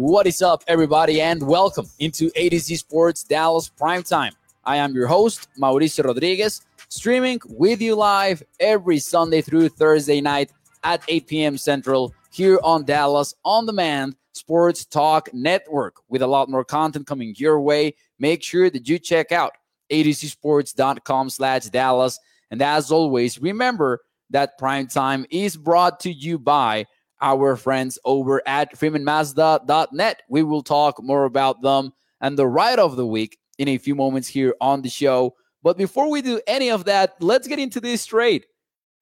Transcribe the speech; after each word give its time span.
What 0.00 0.26
is 0.26 0.40
up, 0.40 0.64
everybody, 0.66 1.20
and 1.20 1.42
welcome 1.42 1.86
into 1.98 2.30
A 2.34 2.48
to 2.48 2.58
Z 2.58 2.76
Sports 2.76 3.22
Dallas 3.22 3.70
Primetime. 3.78 4.30
I 4.64 4.76
am 4.76 4.94
your 4.94 5.06
host, 5.06 5.48
Mauricio 5.60 6.04
Rodriguez, 6.04 6.62
streaming 6.88 7.38
with 7.50 7.82
you 7.82 7.96
live 7.96 8.42
every 8.60 8.98
Sunday 8.98 9.42
through 9.42 9.68
Thursday 9.68 10.22
night 10.22 10.52
at 10.84 11.02
8 11.06 11.26
p.m. 11.26 11.58
Central 11.58 12.14
here 12.32 12.58
on 12.64 12.86
Dallas 12.86 13.34
On 13.44 13.66
Demand 13.66 14.16
Sports 14.32 14.86
Talk 14.86 15.28
Network 15.34 15.96
with 16.08 16.22
a 16.22 16.26
lot 16.26 16.48
more 16.48 16.64
content 16.64 17.06
coming 17.06 17.34
your 17.36 17.60
way. 17.60 17.94
Make 18.18 18.42
sure 18.42 18.70
that 18.70 18.88
you 18.88 18.98
check 18.98 19.32
out 19.32 19.52
a2zsports.com 19.92 21.28
slash 21.28 21.64
Dallas. 21.64 22.18
And 22.50 22.62
as 22.62 22.90
always, 22.90 23.38
remember 23.38 24.00
that 24.30 24.58
Primetime 24.58 25.26
is 25.30 25.58
brought 25.58 26.00
to 26.00 26.10
you 26.10 26.38
by 26.38 26.86
our 27.20 27.56
friends 27.56 27.98
over 28.04 28.42
at 28.46 28.78
freemanmazda.net. 28.78 30.22
We 30.28 30.42
will 30.42 30.62
talk 30.62 31.02
more 31.02 31.24
about 31.24 31.62
them 31.62 31.92
and 32.20 32.38
the 32.38 32.46
ride 32.46 32.78
of 32.78 32.96
the 32.96 33.06
week 33.06 33.38
in 33.58 33.68
a 33.68 33.78
few 33.78 33.94
moments 33.94 34.28
here 34.28 34.54
on 34.60 34.82
the 34.82 34.88
show. 34.88 35.34
But 35.62 35.76
before 35.76 36.10
we 36.10 36.22
do 36.22 36.40
any 36.46 36.70
of 36.70 36.84
that, 36.84 37.16
let's 37.20 37.46
get 37.46 37.58
into 37.58 37.80
this 37.80 38.06
trade. 38.06 38.46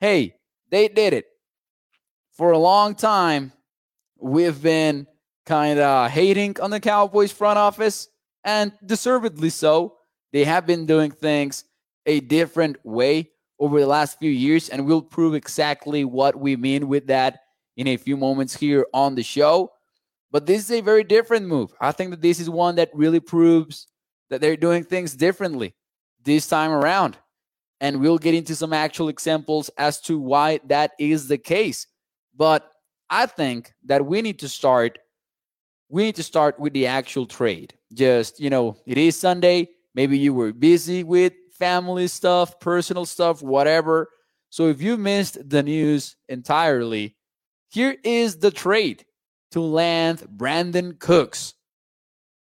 Hey, 0.01 0.35
they 0.71 0.89
did 0.89 1.13
it. 1.13 1.27
For 2.33 2.53
a 2.53 2.59
long 2.59 2.95
time, 2.95 3.53
we've 4.19 4.61
been 4.61 5.07
kind 5.47 5.79
of 5.79 6.11
hating 6.11 6.61
on 6.61 6.71
the 6.71 6.81
Cowboys 6.81 7.33
front 7.33 7.59
office, 7.59 8.09
and 8.45 8.73
deservedly 8.85 9.51
so. 9.51 9.97
They 10.33 10.45
have 10.45 10.67
been 10.67 10.87
doing 10.87 11.11
things 11.11 11.65
a 12.07 12.21
different 12.21 12.77
way 12.85 13.31
over 13.59 13.81
the 13.81 13.87
last 13.87 14.19
few 14.19 14.31
years, 14.31 14.69
and 14.69 14.87
we'll 14.87 15.03
prove 15.03 15.35
exactly 15.35 16.05
what 16.05 16.37
we 16.39 16.55
mean 16.55 16.87
with 16.87 17.07
that 17.07 17.41
in 17.79 17.87
a 17.87 17.97
few 17.97 18.17
moments 18.17 18.55
here 18.55 18.85
on 18.93 19.15
the 19.15 19.23
show. 19.23 19.73
But 20.31 20.45
this 20.45 20.65
is 20.65 20.71
a 20.71 20.83
very 20.83 21.05
different 21.05 21.47
move. 21.47 21.73
I 21.81 21.93
think 21.93 22.11
that 22.11 22.21
this 22.21 22.39
is 22.41 22.51
one 22.51 22.75
that 22.75 22.91
really 22.93 23.21
proves 23.21 23.87
that 24.29 24.43
they're 24.43 24.57
doing 24.57 24.85
things 24.85 25.15
differently 25.15 25.75
this 26.23 26.47
time 26.47 26.73
around. 26.73 27.17
And 27.81 28.01
we'll 28.01 28.19
get 28.19 28.35
into 28.35 28.55
some 28.55 28.73
actual 28.73 29.09
examples 29.09 29.71
as 29.79 30.01
to 30.03 30.19
why 30.19 30.61
that 30.67 30.91
is 30.99 31.29
the 31.29 31.39
case. 31.39 31.87
But 32.37 32.69
I 33.09 33.27
think 33.27 33.73
that 33.87 34.05
we 34.05 34.21
need 34.21 34.41
to 34.41 34.49
start 34.49 34.99
we 35.91 36.03
need 36.03 36.17
to 36.17 36.23
start 36.23 36.61
with 36.61 36.75
the 36.75 36.87
actual 36.87 37.25
trade. 37.25 37.73
Just, 37.95 38.39
you 38.39 38.51
know, 38.51 38.77
it 38.85 38.99
is 38.99 39.17
Sunday, 39.17 39.71
maybe 39.95 40.19
you 40.19 40.35
were 40.35 40.53
busy 40.53 41.03
with 41.03 41.33
family 41.53 42.09
stuff, 42.09 42.61
personal 42.61 43.07
stuff, 43.07 43.43
whatever. 43.43 44.11
So 44.51 44.69
if 44.69 44.83
you 44.83 44.99
missed 44.99 45.49
the 45.49 45.63
news 45.63 46.17
entirely, 46.29 47.17
here 47.69 47.97
is 48.03 48.39
the 48.39 48.51
trade 48.51 49.05
to 49.53 49.61
land 49.61 50.27
Brandin 50.37 50.99
Cooks. 50.99 51.55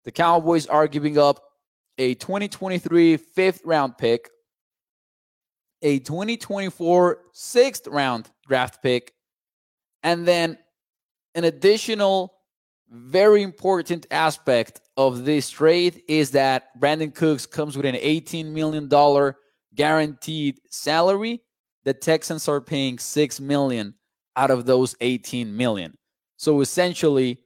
The 0.06 0.12
Cowboys 0.12 0.66
are 0.68 0.88
giving 0.88 1.18
up 1.18 1.42
a 1.98 2.16
2023 2.16 3.18
fifth 3.18 3.62
round 3.66 3.98
pick, 3.98 4.30
a 5.82 6.00
2024 6.00 7.20
sixth 7.34 7.88
round 7.88 8.30
draft 8.48 8.82
pick, 8.82 9.14
and 10.04 10.28
then 10.28 10.58
an 11.36 11.44
additional 11.44 12.34
very 12.90 13.44
important 13.44 14.08
aspect 14.10 14.82
of 14.98 15.26
this 15.26 15.50
trade 15.50 16.02
is 16.08 16.32
that 16.32 16.80
Brandin 16.80 17.14
Cooks 17.14 17.46
comes 17.46 17.78
with 17.78 17.86
an 17.86 17.96
$18 17.96 18.46
million 18.46 18.90
guaranteed 19.76 20.60
salary. 20.70 21.42
The 21.84 21.94
Texans 21.94 22.48
are 22.48 22.62
paying 22.62 22.98
$6 22.98 23.40
million 23.40 23.94
out 24.40 24.52
of 24.52 24.66
those 24.66 24.96
18 25.02 25.56
million. 25.56 25.98
So 26.38 26.62
essentially, 26.62 27.40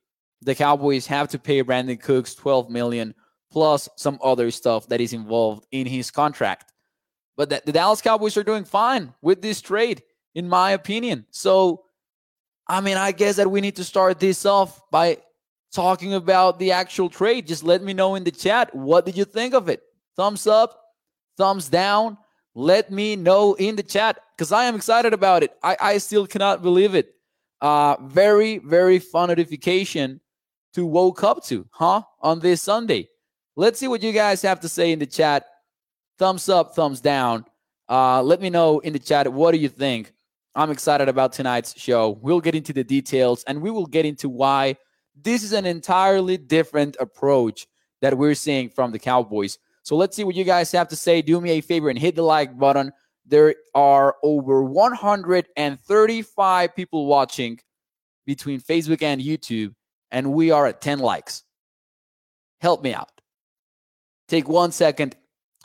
the 0.44 0.54
Cowboys 0.54 1.08
have 1.08 1.28
to 1.30 1.40
pay 1.40 1.64
Brandin 1.64 2.00
Cooks 2.00 2.36
12 2.36 2.70
million 2.70 3.16
plus 3.52 3.90
some 3.98 4.20
other 4.24 4.52
stuff 4.52 4.88
that 4.90 5.02
is 5.02 5.12
involved 5.12 5.66
in 5.72 5.88
his 5.88 6.12
contract. 6.12 6.72
But 7.36 7.50
the, 7.50 7.64
the 7.66 7.72
Dallas 7.72 8.02
Cowboys 8.02 8.38
are 8.38 8.44
doing 8.44 8.64
fine 8.64 9.12
with 9.24 9.42
this 9.42 9.60
trade, 9.60 10.04
in 10.36 10.48
my 10.48 10.72
opinion. 10.72 11.26
So, 11.32 11.86
I 12.68 12.80
mean, 12.80 12.98
I 12.98 13.12
guess 13.12 13.38
that 13.38 13.50
we 13.50 13.60
need 13.60 13.76
to 13.78 13.84
start 13.84 14.20
this 14.20 14.46
off 14.46 14.80
by 14.92 15.18
talking 15.74 16.14
about 16.14 16.60
the 16.60 16.74
actual 16.74 17.10
trade. 17.10 17.48
Just 17.48 17.64
let 17.64 17.82
me 17.82 17.94
know 17.94 18.14
in 18.14 18.24
the 18.24 18.32
chat 18.32 18.74
what 18.76 19.08
did 19.08 19.18
you 19.18 19.26
think 19.26 19.56
of 19.56 19.68
it? 19.68 19.82
Thumbs 20.16 20.46
up, 20.46 20.80
thumbs 21.38 21.70
down. 21.70 22.20
Let 22.54 22.92
me 22.92 23.16
know 23.16 23.56
in 23.56 23.76
the 23.76 23.82
chat 23.82 24.20
because 24.36 24.52
I 24.52 24.66
am 24.66 24.76
excited 24.76 25.14
about 25.14 25.44
it. 25.44 25.52
I, 25.64 25.78
I 25.80 25.98
still 25.98 26.28
cannot 26.28 26.62
believe 26.62 26.96
it. 26.96 27.16
Uh, 27.62 27.96
very, 28.02 28.58
very 28.58 29.00
fun 29.00 29.30
notification 29.30 30.20
to 30.74 30.86
woke 30.86 31.24
up 31.24 31.44
to, 31.46 31.66
huh? 31.72 32.02
On 32.22 32.40
this 32.40 32.62
Sunday. 32.62 33.10
Let's 33.56 33.80
see 33.80 33.88
what 33.88 34.02
you 34.02 34.12
guys 34.12 34.42
have 34.42 34.60
to 34.62 34.70
say 34.70 34.92
in 34.92 35.00
the 35.00 35.06
chat. 35.06 35.46
Thumbs 36.18 36.50
up, 36.50 36.76
thumbs 36.76 37.02
down. 37.02 37.46
Uh, 37.88 38.22
let 38.24 38.42
me 38.42 38.50
know 38.50 38.80
in 38.80 38.94
the 38.94 39.00
chat 39.00 39.32
what 39.32 39.52
do 39.52 39.58
you 39.58 39.70
think. 39.70 40.14
I'm 40.56 40.72
excited 40.72 41.10
about 41.10 41.34
tonight's 41.34 41.80
show. 41.80 42.18
We'll 42.22 42.42
get 42.42 42.56
into 42.56 42.74
the 42.74 42.84
details 42.84 43.44
and 43.46 43.62
we 43.62 43.72
will 43.72 43.86
get 43.86 44.06
into 44.06 44.30
why 44.30 44.78
this 45.16 45.44
is 45.44 45.54
an 45.54 45.66
entirely 45.66 46.38
different 46.38 46.98
approach 47.00 47.68
that 48.02 48.18
we're 48.18 48.36
seeing 48.36 48.70
from 48.70 48.92
the 48.92 49.00
Cowboys. 49.00 49.58
So 49.84 49.96
let's 49.96 50.16
see 50.16 50.24
what 50.24 50.36
you 50.36 50.44
guys 50.44 50.72
have 50.72 50.88
to 50.90 50.96
say. 50.96 51.22
Do 51.22 51.40
me 51.42 51.52
a 51.52 51.62
favor 51.62 51.90
and 51.90 52.00
hit 52.00 52.16
the 52.16 52.24
like 52.24 52.58
button. 52.58 52.92
There 53.26 53.56
are 53.74 54.18
over 54.22 54.64
135 54.64 56.76
people 56.76 57.06
watching 57.06 57.60
between 58.26 58.62
Facebook 58.62 59.02
and 59.02 59.22
YouTube, 59.22 59.74
and 60.12 60.34
we 60.34 60.52
are 60.52 60.68
at 60.68 60.82
10 60.82 61.00
likes. 61.00 61.44
Help 62.60 62.84
me 62.84 62.94
out. 62.94 63.10
Take 64.28 64.48
one 64.48 64.72
second, 64.72 65.16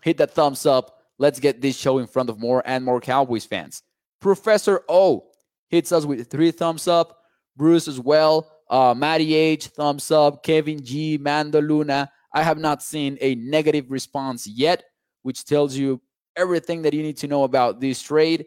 hit 0.02 0.18
that 0.18 0.32
thumbs 0.32 0.66
up. 0.66 0.98
Let's 1.18 1.40
get 1.40 1.60
this 1.60 1.76
show 1.76 1.98
in 1.98 2.06
front 2.06 2.30
of 2.30 2.38
more 2.38 2.62
and 2.64 2.84
more 2.84 3.00
Cowboys 3.00 3.44
fans. 3.44 3.82
Professor 4.20 4.82
O 4.88 5.26
hits 5.68 5.92
us 5.92 6.04
with 6.04 6.30
three 6.30 6.50
thumbs 6.50 6.88
up. 6.88 7.22
Bruce 7.56 7.88
as 7.88 7.98
well. 7.98 8.52
Uh, 8.70 8.94
Matty 8.96 9.34
H, 9.34 9.68
thumbs 9.68 10.10
up. 10.10 10.44
Kevin 10.44 10.84
G, 10.84 11.18
Mando 11.18 11.60
Luna, 11.60 12.10
I 12.32 12.42
have 12.42 12.58
not 12.58 12.82
seen 12.82 13.16
a 13.20 13.34
negative 13.36 13.90
response 13.90 14.46
yet, 14.46 14.84
which 15.22 15.44
tells 15.44 15.76
you 15.76 16.00
everything 16.38 16.82
that 16.82 16.94
you 16.94 17.02
need 17.02 17.16
to 17.18 17.28
know 17.28 17.44
about 17.44 17.80
this 17.80 18.00
trade. 18.00 18.46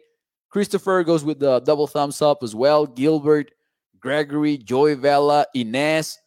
Christopher 0.50 1.04
goes 1.04 1.24
with 1.24 1.38
the 1.38 1.60
double 1.60 1.86
thumbs 1.86 2.20
up 2.20 2.42
as 2.42 2.54
well. 2.54 2.86
Gilbert, 2.86 3.52
Gregory, 4.00 4.58
Joy 4.58 4.96
Vela, 4.96 5.46
Inez. 5.54 6.18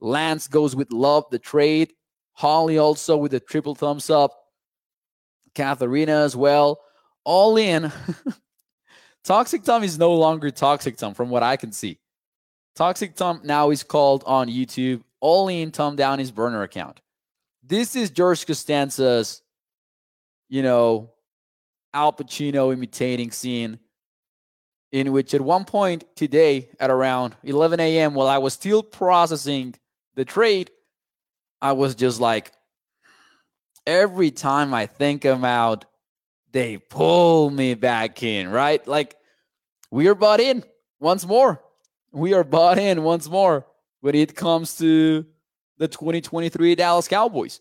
Lance 0.00 0.48
goes 0.48 0.76
with 0.76 0.92
love 0.92 1.24
the 1.30 1.38
trade. 1.38 1.92
Holly 2.32 2.78
also 2.78 3.16
with 3.16 3.34
a 3.34 3.40
triple 3.40 3.74
thumbs 3.74 4.10
up. 4.10 4.32
Katharina 5.54 6.12
as 6.12 6.36
well. 6.36 6.80
All 7.24 7.56
in. 7.56 7.90
Toxic 9.24 9.64
Tom 9.64 9.82
is 9.82 9.98
no 9.98 10.14
longer 10.14 10.50
Toxic 10.50 10.96
Tom 10.96 11.14
from 11.14 11.30
what 11.30 11.42
I 11.42 11.56
can 11.56 11.72
see. 11.72 11.98
Toxic 12.76 13.16
Tom 13.16 13.40
now 13.44 13.70
is 13.70 13.82
called 13.82 14.24
on 14.26 14.48
YouTube 14.48 15.02
All 15.20 15.48
in 15.48 15.70
Tom 15.70 15.96
down 15.96 16.18
his 16.18 16.30
burner 16.30 16.62
account 16.62 17.00
this 17.66 17.96
is 17.96 18.10
George 18.10 18.46
Costanza's, 18.46 19.42
you 20.48 20.62
know, 20.62 21.10
Al 21.94 22.12
Pacino 22.12 22.72
imitating 22.72 23.30
scene, 23.30 23.78
in 24.92 25.12
which 25.12 25.32
at 25.32 25.40
one 25.40 25.64
point 25.64 26.04
today 26.16 26.68
at 26.78 26.90
around 26.90 27.36
11 27.44 27.80
a.m., 27.80 28.14
while 28.14 28.28
I 28.28 28.38
was 28.38 28.52
still 28.52 28.82
processing 28.82 29.74
the 30.16 30.24
trade, 30.24 30.70
I 31.62 31.72
was 31.72 31.94
just 31.94 32.20
like, 32.20 32.52
every 33.86 34.30
time 34.30 34.74
I 34.74 34.86
think 34.86 35.24
about, 35.24 35.86
they 36.52 36.78
pull 36.78 37.50
me 37.50 37.74
back 37.74 38.22
in, 38.22 38.48
right? 38.48 38.86
Like, 38.86 39.16
we 39.90 40.08
are 40.08 40.14
bought 40.14 40.40
in 40.40 40.64
once 41.00 41.26
more. 41.26 41.62
We 42.12 42.34
are 42.34 42.44
bought 42.44 42.78
in 42.78 43.02
once 43.02 43.28
more 43.28 43.66
when 44.00 44.14
it 44.14 44.36
comes 44.36 44.76
to 44.78 45.26
the 45.78 45.88
2023 45.88 46.74
Dallas 46.74 47.08
Cowboys. 47.08 47.60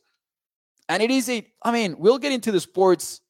And 0.90 1.02
it 1.02 1.10
is 1.10 1.30
a, 1.30 1.48
I 1.64 1.72
mean, 1.72 1.96
we'll 1.98 2.20
get 2.20 2.32
into 2.32 2.52
the 2.52 2.60
sports 2.60 3.22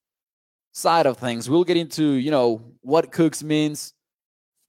side 0.73 1.05
of 1.05 1.17
things. 1.17 1.49
We'll 1.49 1.63
get 1.63 1.77
into, 1.77 2.03
you 2.03 2.31
know, 2.31 2.61
what 2.81 3.11
Cooks 3.11 3.43
means 3.43 3.93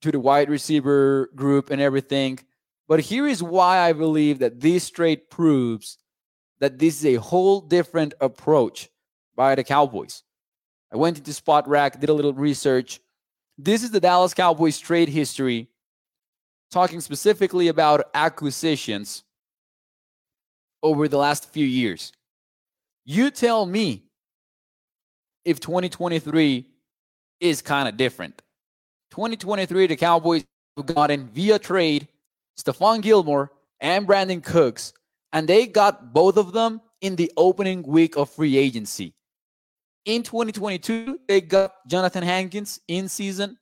to 0.02 0.12
the 0.12 0.20
wide 0.20 0.48
receiver 0.48 1.30
group 1.34 1.70
and 1.70 1.80
everything. 1.80 2.38
But 2.86 3.00
here 3.00 3.26
is 3.26 3.42
why 3.42 3.78
I 3.78 3.94
believe 3.94 4.38
that 4.38 4.60
this 4.60 4.90
trade 4.90 5.30
proves 5.30 5.98
that 6.60 6.78
this 6.78 6.98
is 6.98 7.06
a 7.06 7.20
whole 7.20 7.60
different 7.60 8.14
approach 8.20 8.88
by 9.34 9.54
the 9.54 9.64
Cowboys. 9.64 10.22
I 10.92 10.96
went 10.96 11.18
into 11.18 11.32
Spotrac, 11.32 11.98
did 11.98 12.10
a 12.10 12.14
little 12.14 12.34
research. 12.34 13.00
This 13.58 13.82
is 13.82 13.90
the 13.90 14.00
Dallas 14.00 14.34
Cowboys 14.34 14.78
trade 14.78 15.08
history, 15.08 15.68
talking 16.70 17.00
specifically 17.00 17.68
about 17.68 18.10
acquisitions 18.14 19.24
over 20.82 21.08
the 21.08 21.18
last 21.18 21.50
few 21.50 21.66
years. 21.66 22.12
You 23.04 23.30
tell 23.30 23.64
me 23.64 24.04
if 25.44 25.61
2023 25.61 26.67
is 27.41 27.62
kind 27.62 27.88
of 27.88 27.96
different. 27.96 28.43
2023, 29.11 29.87
the 29.87 29.96
Cowboys 29.96 30.44
have 30.76 30.87
gotten 30.87 31.29
via 31.29 31.58
trade 31.58 32.08
Stephon 32.58 33.02
Gilmore 33.02 33.52
and 33.81 34.06
Brandin 34.06 34.43
Cooks, 34.43 34.93
and 35.32 35.49
they 35.49 35.67
got 35.67 36.12
both 36.12 36.37
of 36.37 36.52
them 36.52 36.81
in 37.00 37.17
the 37.17 37.31
opening 37.37 37.82
week 37.82 38.17
of 38.17 38.31
free 38.31 38.56
agency. 38.56 39.14
In 40.05 40.23
2022, 40.23 41.20
they 41.29 41.41
got 41.41 41.73
Jonathan 41.87 42.23
Hankins 42.23 42.81
in 42.88 43.08
season, 43.08 43.58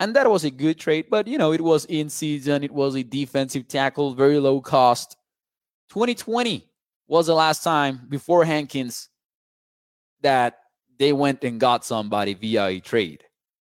and 0.00 0.14
that 0.14 0.30
was 0.30 0.44
a 0.44 0.50
good 0.50 0.78
trade, 0.78 1.06
but 1.10 1.26
you 1.26 1.38
know, 1.38 1.52
it 1.52 1.60
was 1.60 1.84
in 1.86 2.08
season, 2.08 2.62
it 2.62 2.70
was 2.70 2.94
a 2.94 3.02
defensive 3.02 3.68
tackle, 3.68 4.14
very 4.14 4.38
low 4.38 4.60
cost. 4.60 5.16
2020 5.90 6.64
was 7.06 7.26
the 7.26 7.34
last 7.34 7.64
time 7.64 8.00
before 8.08 8.44
Hankins 8.44 9.08
that 10.20 10.58
they 10.98 11.12
went 11.12 11.44
and 11.44 11.60
got 11.60 11.84
somebody 11.84 12.34
via 12.34 12.66
a 12.66 12.80
trade. 12.80 13.24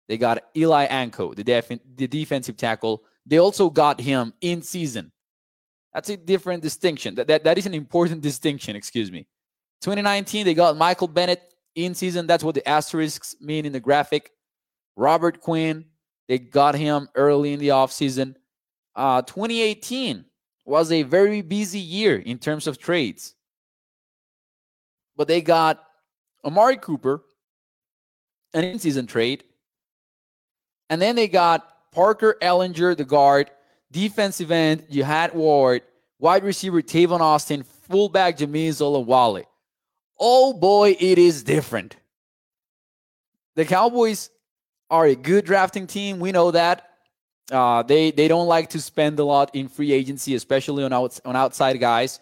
They 0.07 0.17
got 0.17 0.43
Eli 0.55 0.87
Ankou, 0.87 1.35
the, 1.35 1.43
def- 1.43 1.79
the 1.95 2.07
defensive 2.07 2.57
tackle. 2.57 3.03
They 3.25 3.37
also 3.37 3.69
got 3.69 3.99
him 3.99 4.33
in 4.41 4.61
season. 4.61 5.11
That's 5.93 6.09
a 6.09 6.17
different 6.17 6.63
distinction. 6.63 7.15
That, 7.15 7.27
that, 7.27 7.43
that 7.43 7.57
is 7.57 7.65
an 7.65 7.73
important 7.73 8.21
distinction, 8.21 8.75
excuse 8.75 9.11
me. 9.11 9.27
2019, 9.81 10.45
they 10.45 10.53
got 10.53 10.77
Michael 10.77 11.07
Bennett 11.07 11.53
in 11.75 11.93
season. 11.93 12.27
That's 12.27 12.43
what 12.43 12.55
the 12.55 12.67
asterisks 12.67 13.35
mean 13.41 13.65
in 13.65 13.73
the 13.73 13.79
graphic. 13.79 14.31
Robert 14.95 15.41
Quinn, 15.41 15.85
they 16.27 16.39
got 16.39 16.75
him 16.75 17.09
early 17.15 17.53
in 17.53 17.59
the 17.59 17.69
offseason. 17.69 18.35
Uh, 18.95 19.21
2018 19.21 20.25
was 20.65 20.91
a 20.91 21.03
very 21.03 21.41
busy 21.41 21.79
year 21.79 22.17
in 22.17 22.39
terms 22.39 22.67
of 22.67 22.77
trades. 22.77 23.35
But 25.15 25.27
they 25.27 25.41
got 25.41 25.83
Amari 26.43 26.77
Cooper, 26.77 27.23
an 28.53 28.63
in 28.63 28.79
season 28.79 29.07
trade. 29.07 29.43
And 30.89 31.01
then 31.01 31.15
they 31.15 31.27
got 31.27 31.91
Parker 31.91 32.37
Ehinger, 32.41 32.95
the 32.95 33.05
guard, 33.05 33.51
defensive 33.91 34.51
end, 34.51 34.85
Jihad 34.89 35.33
Ward, 35.33 35.81
wide 36.19 36.43
receiver 36.43 36.81
Tavon 36.81 37.19
Austin, 37.19 37.63
fullback 37.63 38.37
Jamize 38.37 38.81
Olawale. 38.81 39.45
Oh 40.19 40.53
boy, 40.53 40.95
it 40.99 41.17
is 41.17 41.43
different. 41.43 41.95
The 43.55 43.65
Cowboys 43.65 44.29
are 44.89 45.05
a 45.05 45.15
good 45.15 45.45
drafting 45.45 45.87
team. 45.87 46.19
We 46.19 46.31
know 46.31 46.51
that. 46.51 46.83
Uh, 47.51 47.81
they 47.81 48.11
they 48.11 48.27
don't 48.27 48.47
like 48.47 48.69
to 48.69 48.81
spend 48.81 49.19
a 49.19 49.23
lot 49.23 49.55
in 49.55 49.69
free 49.69 49.93
agency, 49.93 50.35
especially 50.35 50.83
on 50.83 50.91
outs, 50.91 51.21
on 51.23 51.35
outside 51.35 51.79
guys. 51.79 52.19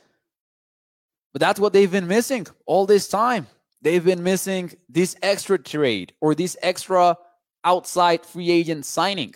But 1.33 1.39
that's 1.39 1.59
what 1.59 1.73
they've 1.73 1.91
been 1.91 2.07
missing 2.07 2.47
all 2.65 2.85
this 2.85 3.07
time 3.07 3.47
they've 3.85 4.03
been 4.03 4.23
missing 4.23 4.71
this 4.89 5.15
extra 5.21 5.59
trade 5.59 6.11
or 6.19 6.33
this 6.33 6.57
extra 6.63 7.15
outside 7.63 8.25
free 8.25 8.49
agent 8.49 8.83
signing. 8.83 9.35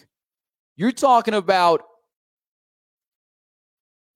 You're 0.75 0.92
talking 0.92 1.36
about 1.36 1.84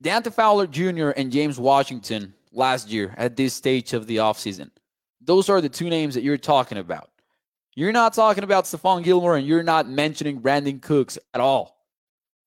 Dante 0.01 0.31
Fowler 0.31 0.65
Jr. 0.65 1.09
and 1.09 1.31
James 1.31 1.59
Washington 1.59 2.33
last 2.51 2.89
year 2.89 3.13
at 3.15 3.35
this 3.35 3.53
stage 3.53 3.93
of 3.93 4.07
the 4.07 4.17
offseason. 4.17 4.71
Those 5.21 5.49
are 5.49 5.61
the 5.61 5.69
two 5.69 5.89
names 5.89 6.15
that 6.15 6.23
you're 6.23 6.37
talking 6.37 6.79
about. 6.79 7.11
You're 7.75 7.91
not 7.91 8.13
talking 8.13 8.43
about 8.43 8.65
Stephon 8.65 9.03
Gilmore 9.03 9.37
and 9.37 9.45
you're 9.45 9.61
not 9.61 9.87
mentioning 9.87 10.41
Brandin 10.41 10.81
Cooks 10.81 11.19
at 11.35 11.41
all. 11.41 11.77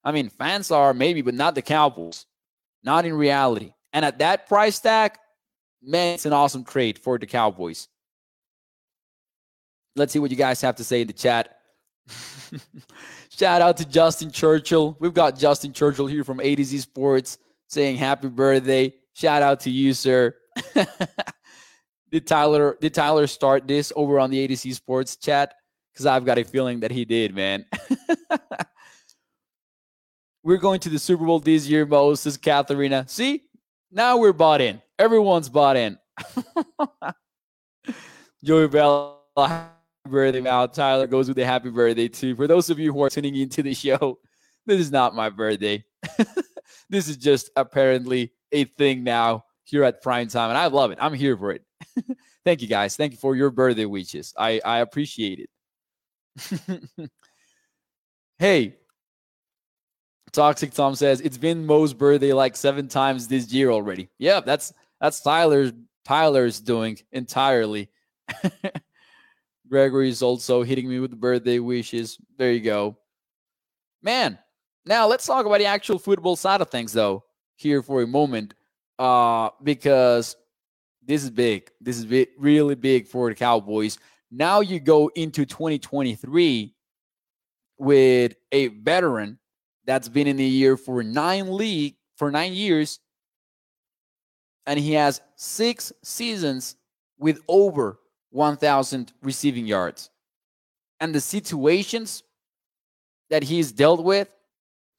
I 0.02 0.10
mean, 0.10 0.28
fans 0.28 0.72
are 0.72 0.92
maybe, 0.92 1.22
but 1.22 1.34
not 1.34 1.54
the 1.54 1.62
Cowboys. 1.62 2.26
Not 2.82 3.06
in 3.06 3.14
reality. 3.14 3.74
And 3.92 4.04
at 4.04 4.18
that 4.18 4.48
price 4.48 4.80
tag, 4.80 5.12
man, 5.82 6.14
it's 6.14 6.26
an 6.26 6.32
awesome 6.32 6.64
trade 6.64 6.98
for 6.98 7.18
the 7.18 7.26
Cowboys. 7.26 7.88
Let's 9.94 10.12
see 10.12 10.18
what 10.18 10.30
you 10.30 10.36
guys 10.36 10.60
have 10.60 10.76
to 10.76 10.84
say 10.84 11.00
in 11.00 11.06
the 11.06 11.12
chat. 11.12 11.56
Shout 13.30 13.62
out 13.62 13.76
to 13.78 13.84
Justin 13.84 14.30
Churchill. 14.30 14.96
We've 15.00 15.14
got 15.14 15.38
Justin 15.38 15.72
Churchill 15.72 16.06
here 16.06 16.24
from 16.24 16.40
A 16.40 16.54
to 16.54 16.64
Z 16.64 16.78
Sports 16.78 17.38
saying 17.68 17.96
happy 17.96 18.28
birthday. 18.28 18.92
Shout 19.14 19.42
out 19.42 19.60
to 19.60 19.70
you, 19.70 19.94
sir. 19.94 20.34
did 22.10 22.26
Tyler 22.26 22.76
did 22.80 22.94
Tyler 22.94 23.26
start 23.26 23.66
this 23.66 23.92
over 23.96 24.20
on 24.20 24.30
the 24.30 24.38
A 24.40 24.46
to 24.46 24.56
Z 24.56 24.72
Sports 24.74 25.16
chat? 25.16 25.54
Because 25.92 26.06
I've 26.06 26.24
got 26.24 26.38
a 26.38 26.44
feeling 26.44 26.80
that 26.80 26.90
he 26.90 27.04
did, 27.04 27.34
man. 27.34 27.64
we're 30.42 30.58
going 30.58 30.80
to 30.80 30.90
the 30.90 30.98
Super 30.98 31.24
Bowl 31.24 31.40
this 31.40 31.66
year, 31.66 31.86
Moses, 31.86 32.36
Katharina. 32.36 33.06
See, 33.08 33.44
now 33.90 34.18
we're 34.18 34.34
bought 34.34 34.60
in. 34.60 34.82
Everyone's 34.98 35.48
bought 35.48 35.76
in. 35.76 35.98
Joey 38.44 38.68
Bell, 38.68 39.22
happy 39.36 39.70
birthday, 40.08 40.40
Mal. 40.40 40.68
Tyler 40.68 41.06
goes 41.06 41.28
with 41.28 41.38
a 41.38 41.44
happy 41.44 41.70
birthday 41.70 42.08
too. 42.08 42.34
For 42.34 42.46
those 42.46 42.70
of 42.70 42.78
you 42.78 42.92
who 42.92 43.02
are 43.02 43.10
tuning 43.10 43.36
into 43.36 43.62
the 43.62 43.74
show, 43.74 44.18
this 44.66 44.80
is 44.80 44.90
not 44.90 45.14
my 45.14 45.28
birthday. 45.28 45.84
this 46.88 47.08
is 47.08 47.16
just 47.16 47.50
apparently 47.56 48.32
a 48.52 48.64
thing 48.64 49.04
now 49.04 49.44
here 49.64 49.84
at 49.84 50.02
prime 50.02 50.28
time, 50.28 50.50
and 50.50 50.58
I 50.58 50.66
love 50.66 50.92
it. 50.92 50.98
I'm 51.00 51.14
here 51.14 51.36
for 51.36 51.52
it. 51.52 51.62
Thank 52.44 52.62
you 52.62 52.68
guys. 52.68 52.96
Thank 52.96 53.12
you 53.12 53.18
for 53.18 53.34
your 53.34 53.50
birthday 53.50 53.84
wishes. 53.84 54.32
I 54.38 54.60
I 54.64 54.78
appreciate 54.78 55.40
it. 55.40 56.90
hey, 58.38 58.76
Toxic 60.32 60.72
Tom 60.72 60.94
says 60.94 61.20
it's 61.20 61.38
been 61.38 61.66
Mo's 61.66 61.92
birthday 61.94 62.32
like 62.32 62.56
seven 62.56 62.88
times 62.88 63.26
this 63.26 63.52
year 63.52 63.70
already. 63.70 64.08
Yeah, 64.18 64.40
that's 64.40 64.72
that's 65.00 65.20
Tyler's 65.20 65.72
Tyler's 66.04 66.60
doing 66.60 66.98
entirely. 67.12 67.90
Gregory 69.68 70.08
is 70.08 70.22
also 70.22 70.62
hitting 70.62 70.88
me 70.88 71.00
with 71.00 71.18
birthday 71.18 71.58
wishes. 71.58 72.18
There 72.38 72.52
you 72.52 72.60
go. 72.60 72.96
Man, 74.02 74.38
now 74.84 75.08
let's 75.08 75.26
talk 75.26 75.46
about 75.46 75.58
the 75.58 75.66
actual 75.66 75.98
football 75.98 76.36
side 76.36 76.60
of 76.60 76.70
things 76.70 76.92
though, 76.92 77.24
here 77.56 77.82
for 77.82 78.02
a 78.02 78.06
moment. 78.06 78.54
Uh, 78.98 79.50
because 79.62 80.36
this 81.04 81.22
is 81.22 81.30
big. 81.30 81.70
This 81.80 81.98
is 81.98 82.06
big, 82.06 82.28
really 82.38 82.74
big 82.74 83.06
for 83.06 83.28
the 83.28 83.34
Cowboys. 83.34 83.98
Now 84.30 84.60
you 84.60 84.80
go 84.80 85.10
into 85.14 85.44
2023 85.44 86.74
with 87.78 88.34
a 88.52 88.68
veteran 88.68 89.38
that's 89.84 90.08
been 90.08 90.26
in 90.26 90.36
the 90.36 90.44
year 90.44 90.76
for 90.76 91.02
nine 91.02 91.52
league 91.52 91.96
for 92.16 92.30
nine 92.30 92.54
years 92.54 93.00
and 94.66 94.78
he 94.78 94.92
has 94.94 95.20
six 95.36 95.92
seasons 96.02 96.76
with 97.18 97.40
over 97.48 97.98
1,000 98.30 99.12
receiving 99.22 99.66
yards. 99.66 100.10
And 101.00 101.14
the 101.14 101.20
situations 101.20 102.22
that 103.30 103.44
he's 103.44 103.72
dealt 103.72 104.02
with 104.02 104.28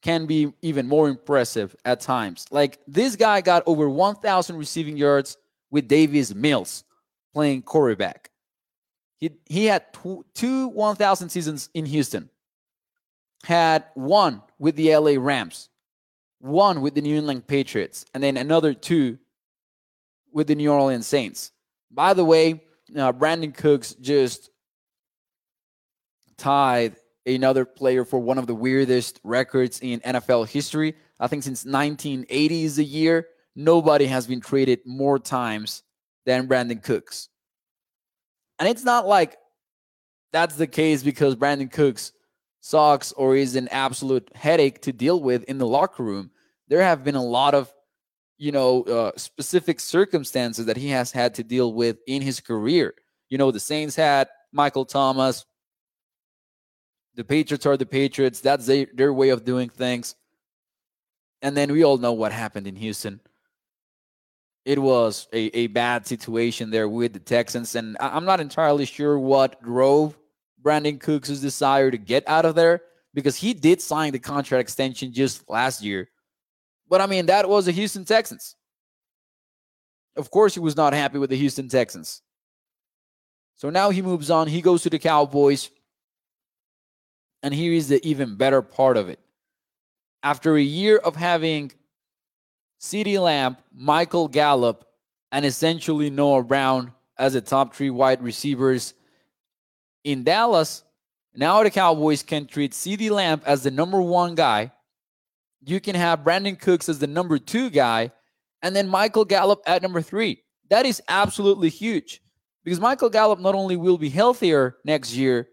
can 0.02 0.26
be 0.26 0.52
even 0.62 0.86
more 0.88 1.08
impressive 1.08 1.74
at 1.84 2.00
times. 2.00 2.46
Like 2.50 2.78
this 2.86 3.16
guy 3.16 3.40
got 3.40 3.62
over 3.66 3.88
1,000 3.88 4.56
receiving 4.56 4.96
yards 4.96 5.36
with 5.70 5.88
Davis 5.88 6.34
Mills 6.34 6.84
playing 7.34 7.62
quarterback. 7.62 8.30
He, 9.18 9.30
he 9.46 9.66
had 9.66 9.92
two, 9.92 10.24
two 10.34 10.68
1,000 10.68 11.28
seasons 11.28 11.68
in 11.74 11.84
Houston, 11.86 12.30
had 13.44 13.84
one 13.94 14.42
with 14.58 14.76
the 14.76 14.96
LA 14.96 15.14
Rams, 15.18 15.68
one 16.38 16.80
with 16.80 16.94
the 16.94 17.00
New 17.00 17.16
England 17.16 17.46
Patriots, 17.48 18.06
and 18.14 18.22
then 18.22 18.36
another 18.36 18.72
two 18.74 19.18
with 20.32 20.46
the 20.46 20.54
New 20.54 20.72
Orleans 20.72 21.06
Saints. 21.06 21.52
By 21.90 22.14
the 22.14 22.24
way, 22.24 22.62
uh, 22.96 23.12
Brandin 23.12 23.54
Cooks 23.54 23.94
just 23.94 24.50
tied 26.36 26.96
another 27.26 27.64
player 27.64 28.04
for 28.04 28.18
one 28.18 28.38
of 28.38 28.46
the 28.46 28.54
weirdest 28.54 29.20
records 29.22 29.80
in 29.80 30.00
NFL 30.00 30.48
history. 30.48 30.94
I 31.20 31.26
think 31.26 31.42
since 31.42 31.64
1980 31.64 32.64
is 32.64 32.76
the 32.76 32.84
year, 32.84 33.28
nobody 33.54 34.06
has 34.06 34.26
been 34.26 34.40
traded 34.40 34.80
more 34.86 35.18
times 35.18 35.82
than 36.24 36.48
Brandin 36.48 36.82
Cooks. 36.82 37.28
And 38.58 38.68
it's 38.68 38.84
not 38.84 39.06
like 39.06 39.36
that's 40.32 40.56
the 40.56 40.66
case 40.66 41.02
because 41.02 41.36
Brandin 41.36 41.70
Cooks 41.70 42.12
sucks 42.60 43.12
or 43.12 43.36
is 43.36 43.56
an 43.56 43.68
absolute 43.68 44.30
headache 44.34 44.82
to 44.82 44.92
deal 44.92 45.20
with 45.20 45.44
in 45.44 45.58
the 45.58 45.66
locker 45.66 46.02
room. 46.02 46.30
There 46.68 46.82
have 46.82 47.04
been 47.04 47.14
a 47.14 47.24
lot 47.24 47.54
of 47.54 47.72
you 48.38 48.52
know, 48.52 48.82
uh, 48.84 49.12
specific 49.16 49.80
circumstances 49.80 50.66
that 50.66 50.76
he 50.76 50.88
has 50.88 51.10
had 51.10 51.34
to 51.34 51.42
deal 51.42 51.74
with 51.74 51.98
in 52.06 52.22
his 52.22 52.40
career. 52.40 52.94
You 53.28 53.36
know, 53.36 53.50
the 53.50 53.60
Saints 53.60 53.96
had 53.96 54.28
Michael 54.52 54.84
Thomas. 54.84 55.44
The 57.16 57.24
Patriots 57.24 57.66
are 57.66 57.76
the 57.76 57.84
Patriots. 57.84 58.40
That's 58.40 58.66
their, 58.66 58.86
their 58.94 59.12
way 59.12 59.30
of 59.30 59.44
doing 59.44 59.68
things. 59.68 60.14
And 61.42 61.56
then 61.56 61.72
we 61.72 61.84
all 61.84 61.98
know 61.98 62.12
what 62.12 62.32
happened 62.32 62.66
in 62.66 62.76
Houston. 62.76 63.20
It 64.64 64.78
was 64.78 65.28
a, 65.32 65.56
a 65.56 65.66
bad 65.68 66.06
situation 66.06 66.70
there 66.70 66.88
with 66.88 67.12
the 67.12 67.20
Texans. 67.20 67.74
And 67.74 67.96
I'm 68.00 68.24
not 68.24 68.40
entirely 68.40 68.84
sure 68.84 69.18
what 69.18 69.62
drove 69.62 70.16
Brandin 70.62 71.00
Cooks' 71.00 71.40
desire 71.40 71.90
to 71.90 71.98
get 71.98 72.28
out 72.28 72.44
of 72.44 72.54
there 72.54 72.82
because 73.14 73.36
he 73.36 73.54
did 73.54 73.80
sign 73.80 74.12
the 74.12 74.18
contract 74.18 74.60
extension 74.60 75.12
just 75.12 75.48
last 75.48 75.82
year. 75.82 76.08
But 76.88 77.00
I 77.00 77.06
mean, 77.06 77.26
that 77.26 77.48
was 77.48 77.66
the 77.66 77.72
Houston 77.72 78.04
Texans. 78.04 78.56
Of 80.16 80.30
course, 80.30 80.54
he 80.54 80.60
was 80.60 80.76
not 80.76 80.92
happy 80.92 81.18
with 81.18 81.30
the 81.30 81.36
Houston 81.36 81.68
Texans. 81.68 82.22
So 83.56 83.70
now 83.70 83.90
he 83.90 84.02
moves 84.02 84.30
on. 84.30 84.48
He 84.48 84.62
goes 84.62 84.82
to 84.82 84.90
the 84.90 84.98
Cowboys. 84.98 85.70
And 87.42 87.54
here 87.54 87.72
is 87.72 87.88
the 87.88 88.04
even 88.06 88.36
better 88.36 88.62
part 88.62 88.96
of 88.96 89.08
it. 89.08 89.20
After 90.22 90.56
a 90.56 90.62
year 90.62 90.96
of 90.96 91.14
having 91.14 91.72
CeeDee 92.80 93.20
Lamb, 93.20 93.56
Michael 93.72 94.28
Gallup, 94.28 94.84
and 95.30 95.44
essentially 95.44 96.10
Noah 96.10 96.42
Brown 96.42 96.92
as 97.16 97.34
the 97.34 97.40
top 97.40 97.74
three 97.74 97.90
wide 97.90 98.22
receivers 98.22 98.94
in 100.04 100.24
Dallas, 100.24 100.82
now 101.34 101.62
the 101.62 101.70
Cowboys 101.70 102.22
can 102.22 102.46
treat 102.46 102.72
CeeDee 102.72 103.10
Lamb 103.10 103.42
as 103.44 103.62
the 103.62 103.70
number 103.70 104.00
one 104.00 104.34
guy. 104.34 104.72
You 105.64 105.80
can 105.80 105.94
have 105.94 106.20
Brandin 106.20 106.58
Cooks 106.58 106.88
as 106.88 106.98
the 106.98 107.06
number 107.06 107.38
two 107.38 107.70
guy, 107.70 108.12
and 108.62 108.74
then 108.74 108.88
Michael 108.88 109.24
Gallup 109.24 109.60
at 109.66 109.82
number 109.82 110.02
three. 110.02 110.42
That 110.70 110.86
is 110.86 111.02
absolutely 111.08 111.68
huge 111.68 112.20
because 112.64 112.80
Michael 112.80 113.10
Gallup 113.10 113.40
not 113.40 113.54
only 113.54 113.76
will 113.76 113.98
be 113.98 114.10
healthier 114.10 114.76
next 114.84 115.14
year, 115.14 115.48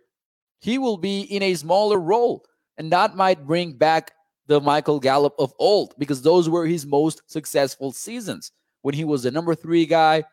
he 0.59 0.77
will 0.77 0.97
be 0.97 1.21
in 1.21 1.41
a 1.43 1.53
smaller 1.55 1.99
role. 1.99 2.45
And 2.77 2.91
that 2.91 3.15
might 3.15 3.47
bring 3.47 3.73
back 3.73 4.11
the 4.47 4.59
Michael 4.59 4.99
Gallup 4.99 5.33
of 5.39 5.53
old 5.59 5.93
because 5.97 6.21
those 6.21 6.49
were 6.49 6.65
his 6.65 6.85
most 6.85 7.21
successful 7.27 7.91
seasons. 7.91 8.51
When 8.81 8.93
he 8.93 9.03
was 9.05 9.23
the 9.23 9.31
number 9.31 9.55
three 9.55 9.85
guy, 9.85 10.23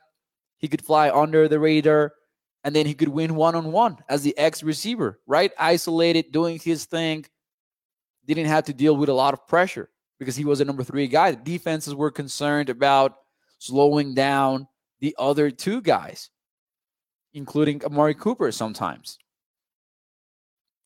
he 0.59 0.69
could 0.69 0.85
fly 0.85 1.11
under 1.11 1.49
the 1.49 1.59
radar 1.59 2.13
and 2.65 2.75
then 2.75 2.87
he 2.87 2.95
could 2.95 3.09
win 3.09 3.35
one 3.35 3.55
on 3.55 3.73
one 3.73 3.99
as 4.09 4.23
the 4.23 4.37
X 4.39 4.63
receiver, 4.63 5.21
right? 5.27 5.53
Isolated, 5.59 6.33
doing 6.33 6.59
his 6.59 6.85
thing, 6.85 7.25
didn't 8.27 8.47
have 8.47 8.65
to 8.65 8.73
deal 8.73 8.97
with 8.97 9.09
a 9.09 9.15
lot 9.15 9.35
of 9.35 9.47
pressure 9.47 9.91
because 10.19 10.37
he 10.37 10.45
was 10.45 10.61
a 10.61 10.65
number 10.65 10.85
three 10.85 11.09
guy. 11.09 11.33
The 11.33 11.37
defenses 11.39 11.95
were 11.95 12.11
concerned 12.11 12.71
about 12.71 13.17
slowing 13.59 14.15
down 14.15 14.69
the 15.01 15.15
other 15.19 15.51
two 15.51 15.81
guys, 15.81 16.31
including 17.35 17.85
Amari 17.85 18.15
Cooper 18.15 18.53
sometimes. 18.53 19.19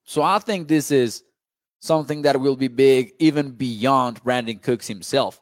So 0.04 0.22
I 0.22 0.38
think 0.38 0.68
this 0.68 0.90
is 0.90 1.22
something 1.80 2.22
that 2.22 2.40
will 2.40 2.56
be 2.56 2.68
big 2.68 3.12
even 3.18 3.50
beyond 3.50 4.22
Brandin 4.22 4.62
Cooks 4.62 4.86
himself. 4.86 5.40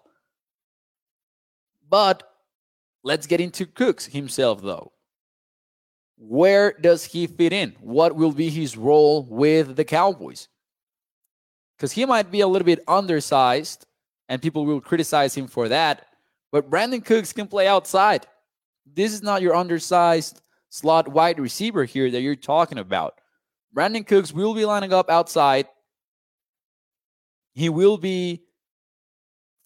But 1.89 2.23
let's 3.03 3.27
get 3.27 3.41
into 3.41 3.67
Cooks 3.67 4.07
himself, 4.07 4.63
though. 4.63 4.93
Where 6.17 6.73
does 6.73 7.05
he 7.05 7.27
fit 7.27 7.53
in? 7.53 7.77
What 7.81 8.17
will 8.17 8.33
be 8.33 8.49
his 8.49 8.77
role 8.77 9.25
with 9.29 9.77
the 9.77 9.85
Cowboys? 9.85 10.49
Because 11.77 11.93
he 11.93 12.05
might 12.05 12.31
be 12.31 12.41
a 12.41 12.49
little 12.49 12.67
bit 12.67 12.85
undersized 12.87 13.87
and 14.29 14.41
people 14.41 14.65
will 14.65 14.81
criticize 14.81 15.35
him 15.35 15.47
for 15.47 15.69
that. 15.69 16.07
But 16.53 16.71
Brandin 16.71 17.05
Cooks 17.05 17.33
can 17.33 17.47
play 17.47 17.67
outside. 17.67 18.27
This 18.87 19.13
is 19.13 19.23
not 19.23 19.43
your 19.43 19.55
undersized 19.55 20.41
slot 20.69 21.09
wide 21.09 21.41
receiver 21.41 21.85
here 21.85 22.11
that 22.11 22.21
you're 22.21 22.37
talking 22.37 22.79
about. 22.79 23.21
Brandin 23.75 24.07
Cooks 24.07 24.33
will 24.33 24.55
be 24.55 24.65
lining 24.65 24.93
up 24.93 25.11
outside. 25.11 25.67
He 27.55 27.69
will 27.69 27.99
be 27.99 28.43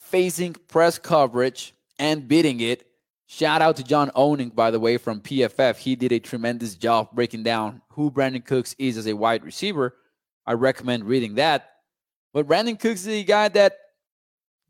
facing 0.01 0.55
press 0.55 0.99
coverage 0.99 1.75
and 1.99 2.27
beating 2.27 2.61
it. 2.61 2.87
Shout 3.27 3.61
out 3.61 3.77
to 3.77 3.85
John 3.85 4.11
Owning, 4.15 4.51
by 4.51 4.71
the 4.71 4.81
way, 4.81 4.97
from 4.97 5.21
PFF. 5.21 5.77
He 5.77 5.95
did 5.95 6.13
a 6.13 6.19
tremendous 6.19 6.75
job 6.75 7.11
breaking 7.13 7.43
down 7.43 7.83
who 7.91 8.11
Brandin 8.11 8.45
Cooks 8.45 8.75
is 8.79 8.97
as 8.97 9.07
a 9.07 9.13
wide 9.13 9.45
receiver. 9.45 9.97
I 10.47 10.55
recommend 10.55 11.05
reading 11.05 11.35
that. 11.35 11.69
But 12.39 12.47
Brandin 12.47 12.79
Cooks 12.79 13.01
is 13.01 13.09
a 13.09 13.25
guy 13.25 13.49
that 13.49 13.73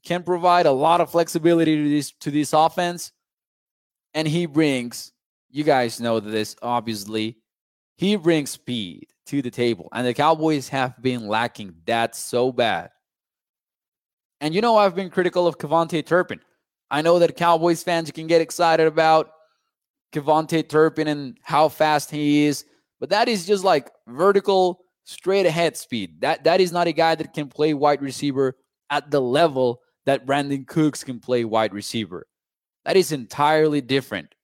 can 0.02 0.22
provide 0.22 0.64
a 0.64 0.72
lot 0.72 1.02
of 1.02 1.10
flexibility 1.10 1.76
to 1.76 1.90
this 1.90 2.12
to 2.12 2.30
this 2.30 2.54
offense. 2.54 3.12
And 4.14 4.26
he 4.26 4.46
brings, 4.46 5.12
you 5.50 5.64
guys 5.64 6.00
know 6.00 6.18
this, 6.18 6.56
obviously, 6.62 7.36
he 7.98 8.16
brings 8.16 8.48
speed 8.52 9.08
to 9.26 9.42
the 9.42 9.50
table. 9.50 9.90
And 9.92 10.06
the 10.06 10.14
Cowboys 10.14 10.70
have 10.70 10.94
been 11.02 11.28
lacking 11.28 11.74
that 11.84 12.16
so 12.16 12.52
bad. 12.52 12.88
And 14.40 14.54
you 14.54 14.62
know, 14.62 14.78
I've 14.78 14.94
been 14.94 15.10
critical 15.10 15.46
of 15.46 15.58
KaVontae 15.58 16.06
Turpin. 16.06 16.40
I 16.90 17.02
know 17.02 17.18
that 17.18 17.36
Cowboys 17.36 17.82
fans 17.82 18.10
can 18.10 18.28
get 18.28 18.40
excited 18.40 18.86
about 18.86 19.30
KaVontae 20.14 20.70
Turpin 20.70 21.06
and 21.06 21.36
how 21.42 21.68
fast 21.68 22.10
he 22.10 22.46
is, 22.46 22.64
but 22.98 23.10
that 23.10 23.28
is 23.28 23.46
just 23.46 23.62
like 23.62 23.90
vertical 24.06 24.86
straight 25.08 25.46
ahead 25.46 25.74
speed. 25.74 26.20
That 26.20 26.44
that 26.44 26.60
is 26.60 26.70
not 26.70 26.86
a 26.86 26.92
guy 26.92 27.14
that 27.14 27.32
can 27.32 27.48
play 27.48 27.72
wide 27.72 28.02
receiver 28.02 28.56
at 28.90 29.10
the 29.10 29.20
level 29.20 29.80
that 30.04 30.26
Brandin 30.26 30.66
Cooks 30.66 31.02
can 31.02 31.18
play 31.18 31.44
wide 31.44 31.72
receiver. 31.72 32.26
That 32.84 32.96
is 32.96 33.10
entirely 33.10 33.80
different. 33.80 34.34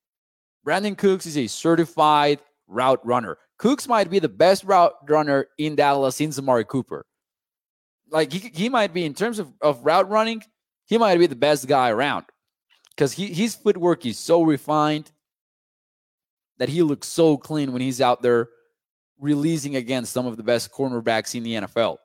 Brandin 0.66 0.97
Cooks 0.97 1.26
is 1.26 1.37
a 1.37 1.47
certified 1.47 2.40
route 2.66 3.04
runner. 3.04 3.37
Cooks 3.59 3.87
might 3.87 4.11
be 4.11 4.18
the 4.18 4.28
best 4.28 4.64
route 4.64 4.94
runner 5.06 5.49
in 5.59 5.76
Dallas 5.76 6.16
since 6.16 6.38
Amari 6.38 6.64
Cooper. 6.64 7.04
Like 8.11 8.33
he, 8.33 8.50
he 8.54 8.68
might 8.71 8.94
be 8.94 9.04
in 9.04 9.12
terms 9.12 9.38
of, 9.38 9.52
of 9.61 9.85
route 9.85 10.09
running, 10.09 10.42
he 10.87 10.97
might 10.97 11.18
be 11.18 11.26
the 11.26 11.37
best 11.37 11.68
guy 11.68 11.90
around. 11.90 12.25
Because 12.90 13.12
he, 13.12 13.26
his 13.26 13.54
footwork 13.54 14.06
is 14.06 14.18
so 14.18 14.42
refined 14.42 15.11
that 16.59 16.71
he 16.71 16.83
looks 16.83 17.09
so 17.09 17.37
clean 17.37 17.73
when 17.73 17.83
he's 17.83 18.00
out 18.00 18.23
there 18.23 18.49
releasing 19.25 19.75
against 19.76 20.12
some 20.12 20.26
of 20.26 20.37
the 20.37 20.43
best 20.43 20.71
cornerbacks 20.71 21.35
in 21.35 21.43
the 21.43 21.54
NFL. 21.54 21.97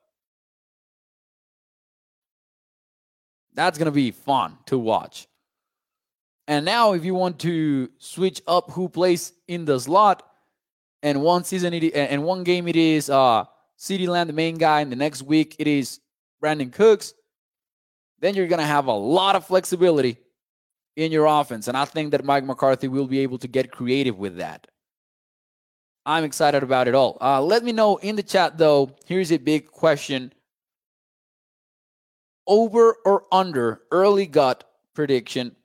That's 3.54 3.78
going 3.78 3.88
to 3.88 3.92
be 3.92 4.12
fun 4.12 4.58
to 4.68 4.80
watch. 4.80 5.28
And 6.48 6.66
now, 6.66 6.94
if 6.94 7.04
you 7.04 7.14
want 7.14 7.40
to 7.40 7.90
switch 8.00 8.42
up 8.48 8.72
who 8.72 8.88
plays 8.90 9.34
in 9.48 9.66
the 9.66 9.80
slot, 9.80 10.24
and 11.04 11.22
one 11.22 11.44
season 11.44 11.74
it, 11.74 11.94
and 11.94 12.24
one 12.24 12.44
game 12.44 12.68
it 12.68 12.76
is 12.76 13.10
uh 13.10 13.46
CeeDee 13.78 14.08
Lamb, 14.08 14.28
the 14.28 14.34
main 14.34 14.56
guy, 14.56 14.82
and 14.82 14.92
the 14.92 14.96
next 14.96 15.22
week 15.22 15.56
it 15.60 15.68
is 15.68 16.00
Brandin 16.44 16.72
Cooks, 16.72 17.14
then 18.20 18.34
you're 18.34 18.48
gonna 18.48 18.66
have 18.66 18.88
a 18.88 18.94
lot 18.94 19.36
of 19.36 19.46
flexibility 19.46 20.18
in 20.96 21.12
your 21.12 21.26
offense. 21.26 21.68
And 21.68 21.78
I 21.78 21.86
think 21.86 22.12
that 22.12 22.26
Mike 22.26 22.44
McCarthy 22.44 22.88
will 22.88 23.08
be 23.08 23.20
able 23.20 23.38
to 23.38 23.48
get 23.48 23.72
creative 23.72 24.18
with 24.18 24.38
that. 24.38 24.68
I'm 26.06 26.24
excited 26.24 26.64
about 26.64 26.88
it 26.88 26.96
all. 26.96 27.18
Uh, 27.22 27.42
let 27.42 27.64
me 27.64 27.72
know 27.72 27.98
in 27.98 28.16
the 28.16 28.24
chat, 28.24 28.58
though. 28.58 28.96
Here's 29.06 29.32
a 29.32 29.38
big 29.38 29.68
question 29.72 30.34
over 32.48 32.98
or 33.06 33.26
under 33.32 33.82
early 33.92 34.26
gut 34.26 34.64
prediction, 34.96 35.56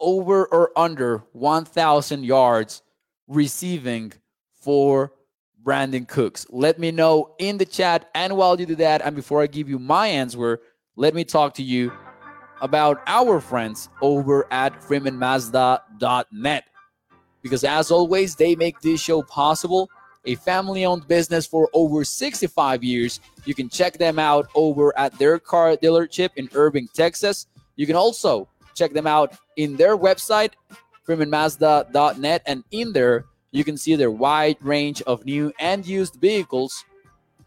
over 0.00 0.46
or 0.46 0.72
under 0.76 1.18
1,000 1.32 2.24
yards 2.24 2.82
receiving 3.28 4.12
for 4.54 5.12
Brandin 5.62 6.08
Cooks. 6.08 6.46
Let 6.48 6.78
me 6.78 6.90
know 6.90 7.34
in 7.38 7.58
the 7.58 7.66
chat. 7.66 8.08
And 8.14 8.36
while 8.36 8.58
you 8.58 8.66
do 8.66 8.76
that, 8.76 9.02
and 9.02 9.14
before 9.14 9.42
I 9.42 9.46
give 9.46 9.68
you 9.68 9.78
my 9.78 10.06
answer, 10.06 10.60
let 10.96 11.14
me 11.14 11.24
talk 11.24 11.54
to 11.54 11.62
you 11.62 11.92
about 12.62 13.02
our 13.06 13.40
friends 13.40 13.88
over 14.00 14.46
at 14.50 14.80
FreemanMazda.net 14.80 16.64
because 17.42 17.64
as 17.64 17.90
always, 17.90 18.34
they 18.34 18.54
make 18.54 18.80
this 18.80 19.00
show 19.00 19.22
possible. 19.22 19.90
A 20.26 20.34
family 20.34 20.84
owned 20.84 21.08
business 21.08 21.46
for 21.46 21.68
over 21.72 22.04
65 22.04 22.84
years. 22.84 23.20
You 23.46 23.54
can 23.54 23.68
check 23.68 23.94
them 23.94 24.18
out 24.18 24.48
over 24.54 24.96
at 24.98 25.18
their 25.18 25.38
car 25.38 25.76
dealership 25.76 26.30
in 26.36 26.48
Irving, 26.54 26.88
Texas. 26.92 27.46
You 27.76 27.86
can 27.86 27.96
also 27.96 28.48
check 28.74 28.92
them 28.92 29.06
out 29.06 29.34
in 29.56 29.76
their 29.76 29.96
website, 29.96 30.52
FreemanMazda.net, 31.06 32.42
and 32.46 32.64
in 32.70 32.92
there, 32.92 33.24
you 33.52 33.64
can 33.64 33.76
see 33.76 33.96
their 33.96 34.10
wide 34.10 34.56
range 34.60 35.02
of 35.02 35.24
new 35.24 35.52
and 35.58 35.86
used 35.86 36.16
vehicles. 36.16 36.84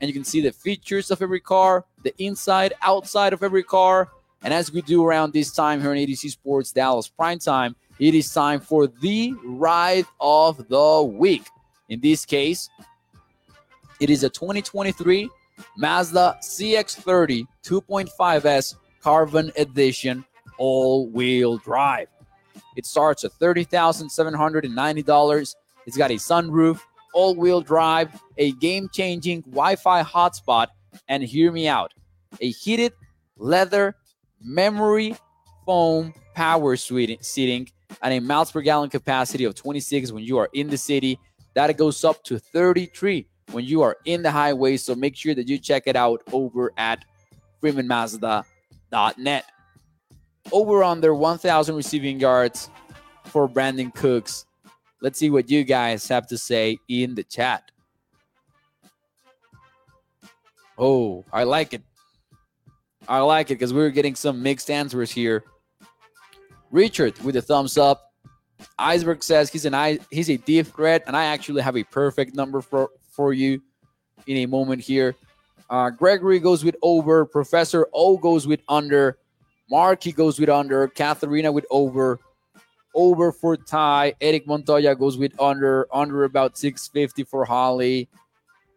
And 0.02 0.10
you 0.10 0.14
can 0.14 0.26
see 0.26 0.42
the 0.42 0.52
features 0.52 1.12
of 1.12 1.22
every 1.22 1.40
car, 1.40 1.86
the 2.04 2.14
inside, 2.22 2.74
outside 2.82 3.32
of 3.32 3.42
every 3.42 3.64
car. 3.64 4.10
And 4.44 4.54
as 4.54 4.72
we 4.74 4.82
do 4.82 5.06
around 5.06 5.32
this 5.32 5.54
time 5.54 5.80
here 5.80 5.94
in 5.94 6.00
A 6.00 6.06
to 6.06 6.16
Z 6.16 6.28
Sports 6.30 6.74
Dallas 6.74 7.08
Prime 7.08 7.40
Time, 7.40 7.76
it 8.00 8.16
is 8.16 8.34
time 8.34 8.60
for 8.60 8.88
the 8.88 9.36
ride 9.44 10.06
of 10.20 10.68
the 10.68 11.04
week. 11.04 11.48
In 11.90 12.00
this 12.00 12.26
case, 12.26 12.72
it 14.00 14.10
is 14.10 14.24
a 14.24 14.30
2023 14.30 15.30
Mazda 15.78 16.40
CX30 16.42 17.46
2.5S 17.64 18.76
Carbon 19.02 19.52
Edition 19.58 20.26
all 20.58 21.08
wheel 21.10 21.58
drive. 21.58 22.08
It 22.76 22.86
starts 22.86 23.24
at 23.24 23.32
$30,790. 23.34 25.56
It's 25.86 25.98
got 25.98 26.12
a 26.12 26.16
sunroof, 26.16 26.80
all 27.14 27.36
wheel 27.36 27.62
drive, 27.62 28.20
a 28.38 28.52
game 28.54 28.90
changing 28.92 29.42
Wi 29.42 29.76
Fi 29.76 30.02
hotspot, 30.04 30.68
and 31.08 31.24
hear 31.24 31.52
me 31.52 31.68
out 31.68 31.94
a 32.42 32.50
heated 32.50 32.94
leather 33.38 33.96
memory 34.42 35.16
foam 35.66 36.14
power 36.34 36.76
seating 36.76 37.70
and 38.02 38.14
a 38.14 38.20
miles 38.20 38.52
per 38.52 38.62
gallon 38.62 38.90
capacity 38.90 39.44
of 39.46 39.56
26 39.56 40.12
when 40.12 40.24
you 40.24 40.38
are 40.38 40.50
in 40.54 40.70
the 40.70 40.78
city. 40.78 41.20
That 41.54 41.76
goes 41.78 42.04
up 42.04 42.24
to 42.24 42.40
33 42.40 43.28
when 43.52 43.64
you 43.66 43.82
are 43.82 43.98
in 44.06 44.24
the 44.24 44.32
highway. 44.32 44.78
So 44.78 44.96
make 44.96 45.16
sure 45.16 45.36
that 45.36 45.48
you 45.48 45.60
check 45.60 45.84
it 45.86 45.96
out 45.96 46.22
over 46.32 46.74
at 46.78 47.06
freemanmazda.net. 47.62 49.46
Over 50.52 50.84
under 50.84 51.14
1,000 51.14 51.76
receiving 51.76 52.20
yards 52.20 52.70
for 53.26 53.48
Brandin 53.48 53.94
Cooks. 53.94 54.46
Let's 55.02 55.20
see 55.20 55.30
what 55.30 55.50
you 55.50 55.64
guys 55.64 56.08
have 56.08 56.28
to 56.28 56.38
say 56.38 56.78
in 56.88 57.16
the 57.16 57.24
chat. 57.24 57.72
Oh, 60.78 61.24
I 61.32 61.44
like 61.44 61.74
it. 61.74 61.84
I 63.08 63.20
like 63.20 63.52
it 63.52 63.56
because 63.56 63.74
we 63.74 63.82
are 63.82 63.90
getting 63.90 64.16
some 64.16 64.42
mixed 64.42 64.70
answers 64.72 65.12
here. 65.12 65.44
Richard 66.74 67.18
with 67.20 67.36
a 67.36 67.42
thumbs 67.42 67.77
up. 67.77 68.12
Iceberg 68.80 69.24
says 69.24 69.51
he's 69.51 69.65
an 69.65 70.00
he's 70.10 70.30
a 70.30 70.38
deep 70.38 70.68
threat, 70.68 71.03
and 71.06 71.15
I 71.15 71.25
actually 71.25 71.62
have 71.62 71.77
a 71.77 71.84
perfect 71.84 72.36
number 72.36 72.62
for 72.62 72.89
for 73.12 73.32
you 73.32 73.62
in 74.25 74.38
a 74.38 74.46
moment 74.48 74.82
here. 74.82 75.15
Uh, 75.70 75.92
Gregory 75.92 76.39
goes 76.39 76.63
with 76.65 76.75
over. 76.82 77.25
Professor 77.25 77.88
O 77.94 78.18
goes 78.18 78.48
with 78.48 78.62
under. 78.68 79.18
Marky 79.70 80.12
goes 80.12 80.39
with 80.39 80.50
under. 80.50 80.88
Katharina 80.88 81.51
with 81.51 81.65
over. 81.70 82.20
Over 82.96 83.32
for 83.32 83.56
Ty. 83.56 84.13
Eric 84.20 84.48
Montoya 84.48 84.96
goes 84.96 85.15
with 85.18 85.39
under. 85.39 85.88
Under 85.94 86.24
about 86.24 86.58
650 86.58 87.24
for 87.24 87.46
Holly. 87.46 88.10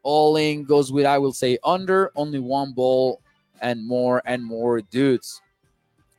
Alling 0.03 0.65
goes 0.65 0.93
with, 0.93 1.07
I 1.07 1.19
will 1.19 1.33
say, 1.33 1.59
under. 1.65 2.13
Only 2.15 2.41
one 2.41 2.73
ball 2.73 3.21
and 3.61 3.87
more 3.87 4.23
and 4.27 4.45
more 4.45 4.81
dudes. 4.83 5.41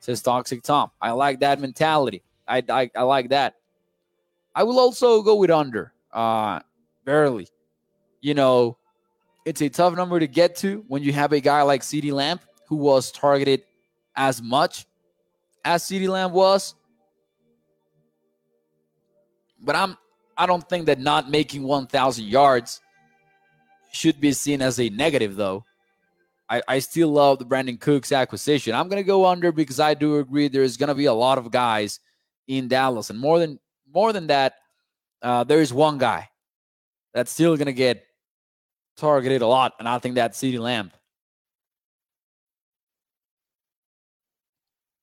Says 0.00 0.22
Toxic 0.22 0.62
Tom. 0.62 0.90
I 1.00 1.10
like 1.10 1.40
that 1.40 1.60
mentality. 1.60 2.22
I, 2.46 2.62
I, 2.68 2.90
I 2.96 3.02
like 3.02 3.30
that. 3.30 3.56
I 4.54 4.62
will 4.62 4.78
also 4.78 5.22
go 5.22 5.36
with 5.36 5.50
under. 5.50 5.92
Uh, 6.12 6.60
barely. 7.04 7.48
You 8.20 8.34
know, 8.34 8.78
it's 9.44 9.60
a 9.60 9.68
tough 9.68 9.94
number 9.94 10.18
to 10.20 10.26
get 10.26 10.56
to 10.56 10.84
when 10.88 11.02
you 11.02 11.12
have 11.12 11.32
a 11.32 11.40
guy 11.40 11.62
like 11.62 11.82
CeeDee 11.82 12.12
Lamb 12.12 12.40
who 12.68 12.76
was 12.76 13.10
targeted 13.10 13.62
as 14.16 14.42
much 14.42 14.86
as 15.64 15.84
CeeDee 15.84 16.08
Lamb 16.08 16.32
was. 16.32 16.74
But 19.60 19.76
I'm 19.76 19.96
I 20.38 20.46
don't 20.46 20.66
think 20.68 20.86
that 20.86 21.00
not 21.00 21.28
making 21.28 21.64
1,000 21.64 22.24
yards 22.24 22.80
should 23.90 24.20
be 24.20 24.30
seen 24.32 24.62
as 24.62 24.78
a 24.78 24.88
negative, 24.88 25.34
though. 25.34 25.64
I, 26.48 26.62
I 26.66 26.78
still 26.78 27.08
love 27.08 27.38
the 27.38 27.44
Brandin 27.44 27.78
Cooks 27.78 28.12
acquisition. 28.12 28.74
I'm 28.74 28.88
going 28.88 29.02
to 29.02 29.06
go 29.06 29.26
under 29.26 29.52
because 29.52 29.80
I 29.80 29.94
do 29.94 30.18
agree 30.18 30.48
there's 30.48 30.76
going 30.76 30.88
to 30.88 30.94
be 30.94 31.04
a 31.06 31.12
lot 31.12 31.38
of 31.38 31.50
guys 31.50 32.00
in 32.46 32.68
Dallas, 32.68 33.10
and 33.10 33.18
more 33.18 33.38
than 33.38 33.58
more 33.92 34.12
than 34.12 34.28
that, 34.28 34.54
uh, 35.22 35.44
there 35.44 35.60
is 35.60 35.72
one 35.72 35.98
guy 35.98 36.28
that's 37.12 37.30
still 37.30 37.56
going 37.56 37.66
to 37.66 37.72
get 37.72 38.04
targeted 38.96 39.42
a 39.42 39.46
lot, 39.46 39.74
and 39.78 39.88
I 39.88 39.98
think 39.98 40.14
that's 40.14 40.38
CeeDee 40.38 40.58
Lamb. 40.58 40.90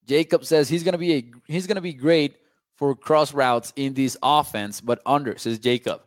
Jacob 0.05 0.45
says 0.45 0.69
he's 0.69 0.83
gonna 0.83 0.97
be 0.97 1.13
a 1.13 1.31
he's 1.47 1.67
gonna 1.67 1.81
be 1.81 1.93
great 1.93 2.35
for 2.75 2.95
cross 2.95 3.33
routes 3.33 3.73
in 3.75 3.93
this 3.93 4.17
offense, 4.21 4.81
but 4.81 5.01
under 5.05 5.37
says 5.37 5.59
Jacob. 5.59 6.01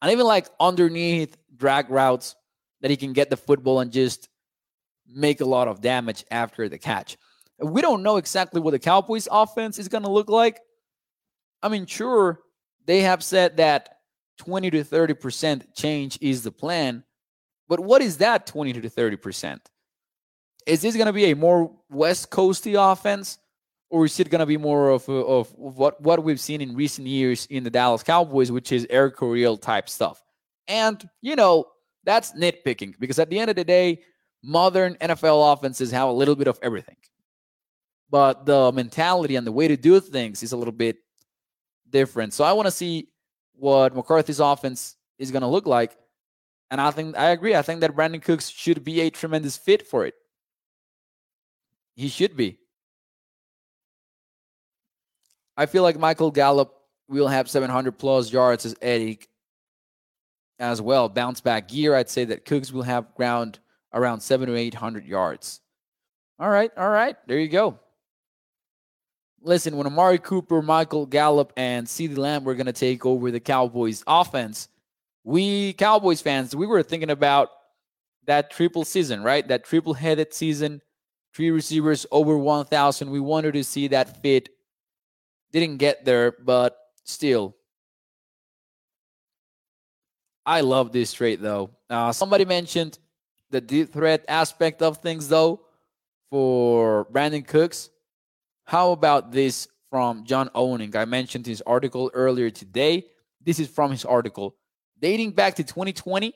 And 0.00 0.10
even 0.12 0.26
like 0.26 0.48
underneath 0.60 1.36
drag 1.56 1.90
routes 1.90 2.36
that 2.80 2.90
he 2.90 2.96
can 2.96 3.12
get 3.12 3.30
the 3.30 3.36
football 3.36 3.80
and 3.80 3.92
just 3.92 4.28
make 5.14 5.40
a 5.40 5.44
lot 5.44 5.68
of 5.68 5.80
damage 5.80 6.24
after 6.30 6.68
the 6.68 6.78
catch. 6.78 7.16
We 7.58 7.80
don't 7.80 8.02
know 8.02 8.16
exactly 8.16 8.60
what 8.60 8.72
the 8.72 8.78
Cowboys 8.78 9.28
offense 9.30 9.78
is 9.78 9.88
going 9.88 10.04
to 10.04 10.10
look 10.10 10.28
like. 10.28 10.60
I 11.62 11.68
mean, 11.68 11.86
sure, 11.86 12.40
they 12.86 13.02
have 13.02 13.22
said 13.22 13.58
that 13.58 13.98
20 14.38 14.70
to 14.70 14.84
30% 14.84 15.74
change 15.76 16.18
is 16.20 16.42
the 16.42 16.50
plan, 16.50 17.04
but 17.68 17.80
what 17.80 18.02
is 18.02 18.18
that 18.18 18.46
20 18.46 18.72
to 18.74 18.90
30%? 18.90 19.60
Is 20.66 20.82
this 20.82 20.96
going 20.96 21.06
to 21.06 21.12
be 21.12 21.30
a 21.30 21.36
more 21.36 21.72
West 21.90 22.30
Coasty 22.30 22.74
offense? 22.76 23.38
Or 23.90 24.06
is 24.06 24.18
it 24.18 24.30
going 24.30 24.40
to 24.40 24.46
be 24.46 24.56
more 24.56 24.88
of, 24.88 25.06
of 25.08 25.52
what, 25.54 26.00
what 26.00 26.24
we've 26.24 26.40
seen 26.40 26.62
in 26.62 26.74
recent 26.74 27.06
years 27.06 27.46
in 27.50 27.62
the 27.62 27.68
Dallas 27.68 28.02
Cowboys, 28.02 28.50
which 28.50 28.72
is 28.72 28.86
Air 28.88 29.10
Coryell 29.10 29.58
type 29.58 29.86
stuff? 29.86 30.22
And, 30.66 31.06
you 31.20 31.36
know, 31.36 31.66
that's 32.04 32.32
nitpicking 32.32 32.94
because 32.98 33.18
at 33.18 33.28
the 33.28 33.38
end 33.38 33.50
of 33.50 33.56
the 33.56 33.64
day, 33.64 34.00
modern 34.42 34.94
NFL 34.96 35.52
offenses 35.52 35.90
have 35.90 36.08
a 36.08 36.12
little 36.12 36.34
bit 36.34 36.48
of 36.48 36.58
everything. 36.62 36.96
But 38.10 38.44
the 38.44 38.72
mentality 38.72 39.36
and 39.36 39.46
the 39.46 39.52
way 39.52 39.68
to 39.68 39.76
do 39.76 39.98
things 40.00 40.42
is 40.42 40.52
a 40.52 40.56
little 40.56 40.72
bit 40.72 40.98
different. 41.88 42.34
So 42.34 42.44
I 42.44 42.52
want 42.52 42.66
to 42.66 42.70
see 42.72 43.08
what 43.54 43.94
McCarthy's 43.94 44.40
offense 44.40 44.96
is 45.18 45.30
going 45.30 45.42
to 45.42 45.48
look 45.48 45.66
like. 45.66 45.96
And 46.70 46.80
I 46.80 46.90
think 46.90 47.16
I 47.16 47.30
agree. 47.30 47.54
I 47.54 47.62
think 47.62 47.80
that 47.80 47.94
Brandin 47.94 48.22
Cooks 48.22 48.48
should 48.48 48.82
be 48.82 49.02
a 49.02 49.10
tremendous 49.10 49.56
fit 49.56 49.86
for 49.86 50.06
it. 50.06 50.14
He 51.94 52.08
should 52.08 52.36
be. 52.36 52.58
I 55.56 55.66
feel 55.66 55.82
like 55.82 55.98
Michael 55.98 56.30
Gallup 56.30 56.74
will 57.08 57.28
have 57.28 57.48
700 57.48 57.92
plus 57.98 58.32
yards 58.32 58.64
as 58.64 58.74
Eddie 58.80 59.20
as 60.58 60.80
well. 60.80 61.08
Bounce 61.08 61.40
back 61.40 61.68
gear. 61.68 61.94
I'd 61.94 62.08
say 62.08 62.24
that 62.24 62.46
Cooks 62.46 62.72
will 62.72 62.82
have 62.82 63.14
ground 63.14 63.58
around 63.94 64.20
seven 64.20 64.48
to 64.48 64.56
800 64.56 65.04
yards. 65.06 65.60
All 66.38 66.50
right. 66.50 66.70
All 66.76 66.90
right. 66.90 67.16
There 67.26 67.38
you 67.38 67.48
go. 67.48 67.78
Listen, 69.42 69.76
when 69.76 69.86
Amari 69.86 70.18
Cooper, 70.18 70.62
Michael 70.62 71.04
Gallup, 71.04 71.52
and 71.56 71.86
CeeDee 71.86 72.16
Lamb 72.16 72.44
were 72.44 72.54
going 72.54 72.66
to 72.66 72.72
take 72.72 73.04
over 73.04 73.30
the 73.30 73.40
Cowboys 73.40 74.04
offense, 74.06 74.68
we 75.24 75.72
Cowboys 75.74 76.20
fans, 76.20 76.54
we 76.54 76.66
were 76.66 76.82
thinking 76.82 77.10
about 77.10 77.50
that 78.26 78.50
triple 78.50 78.84
season, 78.84 79.22
right? 79.22 79.46
That 79.46 79.64
triple 79.64 79.94
headed 79.94 80.32
season, 80.32 80.80
three 81.34 81.50
receivers 81.50 82.06
over 82.10 82.38
1,000. 82.38 83.10
We 83.10 83.20
wanted 83.20 83.54
to 83.54 83.64
see 83.64 83.88
that 83.88 84.22
fit. 84.22 84.48
Didn't 85.50 85.78
get 85.78 86.04
there, 86.04 86.32
but 86.32 86.76
still. 87.04 87.56
I 90.46 90.60
love 90.60 90.92
this 90.92 91.12
trade, 91.12 91.40
though. 91.40 91.70
Uh, 91.88 92.12
somebody 92.12 92.44
mentioned 92.44 92.98
the 93.52 93.60
deep 93.60 93.92
threat 93.92 94.24
aspect 94.26 94.82
of 94.82 94.96
things, 94.96 95.28
though, 95.28 95.60
for 96.30 97.06
Brandin 97.12 97.46
Cooks. 97.46 97.90
How 98.64 98.90
about 98.92 99.30
this 99.30 99.68
from 99.90 100.24
John 100.24 100.50
Owning? 100.54 100.96
I 100.96 101.04
mentioned 101.04 101.46
his 101.46 101.62
article 101.66 102.10
earlier 102.14 102.50
today. 102.50 103.06
This 103.40 103.60
is 103.60 103.68
from 103.68 103.90
his 103.90 104.04
article. 104.04 104.56
Dating 104.98 105.32
back 105.32 105.54
to 105.56 105.64
2020, 105.64 106.32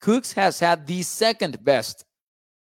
Cooks 0.00 0.32
has 0.32 0.58
had 0.58 0.86
the 0.86 1.02
second 1.02 1.62
best 1.62 2.04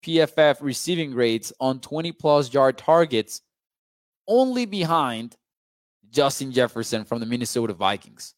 PFF 0.05 0.59
receiving 0.61 1.13
grades 1.13 1.53
on 1.61 1.79
20 1.79 2.13
plus 2.13 2.53
yard 2.53 2.77
targets, 2.77 3.43
only 4.27 4.67
behind 4.67 5.37
Justin 6.11 6.51
Jefferson 6.53 7.05
from 7.05 7.21
the 7.21 7.27
Minnesota 7.27 7.73
Vikings. 7.73 8.35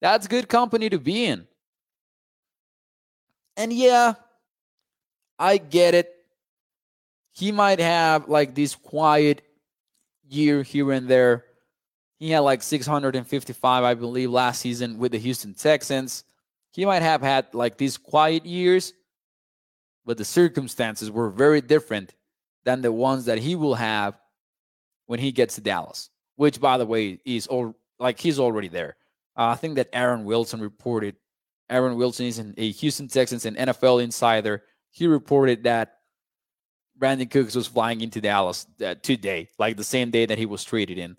That's 0.00 0.26
good 0.26 0.48
company 0.48 0.88
to 0.90 0.98
be 0.98 1.26
in. 1.26 1.46
And 3.56 3.72
yeah, 3.72 4.14
I 5.40 5.56
get 5.56 5.94
it. 5.94 6.14
He 7.32 7.50
might 7.50 7.80
have 7.80 8.28
like 8.28 8.54
this 8.54 8.76
quiet 8.76 9.42
year 10.28 10.62
here 10.62 10.92
and 10.92 11.08
there. 11.08 11.46
He 12.18 12.30
had 12.30 12.40
like 12.40 12.62
655, 12.62 13.84
I 13.84 13.94
believe, 13.94 14.30
last 14.30 14.60
season 14.60 14.98
with 14.98 15.12
the 15.12 15.18
Houston 15.18 15.54
Texans 15.54 16.24
he 16.72 16.84
might 16.84 17.02
have 17.02 17.22
had 17.22 17.52
like 17.52 17.76
these 17.76 17.96
quiet 17.96 18.46
years, 18.46 18.92
but 20.04 20.18
the 20.18 20.24
circumstances 20.24 21.10
were 21.10 21.30
very 21.30 21.60
different 21.60 22.14
than 22.64 22.82
the 22.82 22.92
ones 22.92 23.24
that 23.24 23.38
he 23.38 23.56
will 23.56 23.74
have 23.74 24.18
when 25.06 25.18
he 25.18 25.32
gets 25.32 25.56
to 25.56 25.60
Dallas, 25.60 26.10
which, 26.36 26.60
by 26.60 26.78
the 26.78 26.86
way, 26.86 27.18
is 27.24 27.46
all 27.46 27.74
like 27.98 28.18
he's 28.18 28.38
already 28.38 28.68
there. 28.68 28.96
Uh, 29.36 29.48
I 29.48 29.54
think 29.56 29.76
that 29.76 29.88
Aaron 29.92 30.24
Wilson 30.24 30.60
reported. 30.60 31.16
Aaron 31.68 31.96
Wilson 31.96 32.26
is 32.26 32.38
an, 32.38 32.54
a 32.56 32.70
Houston 32.72 33.08
Texans 33.08 33.46
and 33.46 33.56
NFL 33.56 34.02
insider. 34.02 34.62
He 34.90 35.06
reported 35.06 35.64
that 35.64 35.96
Brandin 36.98 37.30
Cooks 37.30 37.54
was 37.54 37.66
flying 37.66 38.00
into 38.00 38.20
Dallas 38.20 38.66
uh, 38.84 38.94
today, 39.02 39.48
like 39.58 39.76
the 39.76 39.84
same 39.84 40.10
day 40.10 40.26
that 40.26 40.38
he 40.38 40.46
was 40.46 40.64
traded 40.64 40.98
in. 40.98 41.16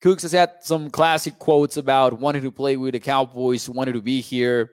Cooks 0.00 0.22
has 0.22 0.32
had 0.32 0.52
some 0.60 0.90
classic 0.90 1.38
quotes 1.38 1.76
about 1.76 2.20
wanting 2.20 2.42
to 2.42 2.52
play 2.52 2.76
with 2.76 2.92
the 2.92 3.00
Cowboys, 3.00 3.68
wanted 3.68 3.94
to 3.94 4.02
be 4.02 4.20
here. 4.20 4.70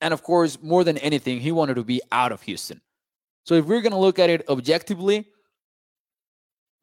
And 0.00 0.14
of 0.14 0.22
course, 0.22 0.58
more 0.62 0.84
than 0.84 0.96
anything, 0.98 1.40
he 1.40 1.52
wanted 1.52 1.74
to 1.74 1.84
be 1.84 2.00
out 2.10 2.32
of 2.32 2.40
Houston. 2.42 2.80
So 3.44 3.54
if 3.54 3.66
we're 3.66 3.82
going 3.82 3.92
to 3.92 3.98
look 3.98 4.18
at 4.18 4.30
it 4.30 4.48
objectively, 4.48 5.26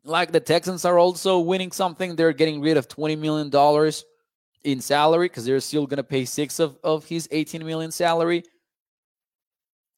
like 0.03 0.31
the 0.31 0.39
Texans 0.39 0.85
are 0.85 0.99
also 0.99 1.39
winning 1.39 1.71
something, 1.71 2.15
they're 2.15 2.33
getting 2.33 2.61
rid 2.61 2.77
of 2.77 2.87
$20 2.87 3.17
million 3.17 3.93
in 4.63 4.81
salary 4.81 5.27
because 5.27 5.45
they're 5.45 5.59
still 5.59 5.87
going 5.87 5.97
to 5.97 6.03
pay 6.03 6.25
six 6.25 6.59
of, 6.59 6.77
of 6.83 7.05
his 7.05 7.27
18 7.31 7.65
million 7.65 7.91
salary. 7.91 8.43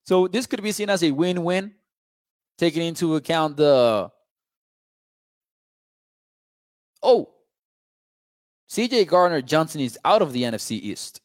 So 0.08 0.26
this 0.26 0.48
could 0.48 0.64
be 0.64 0.72
seen 0.72 0.90
as 0.90 1.04
a 1.04 1.12
win-win, 1.12 1.74
taking 2.58 2.82
into 2.82 3.18
account 3.18 3.58
the 3.58 4.10
oh, 7.04 7.30
CJ 8.70 9.06
Gardner 9.08 9.42
Johnson 9.42 9.82
is 9.82 10.00
out 10.06 10.22
of 10.22 10.32
the 10.32 10.44
NFC 10.44 10.80
East. 10.80 11.20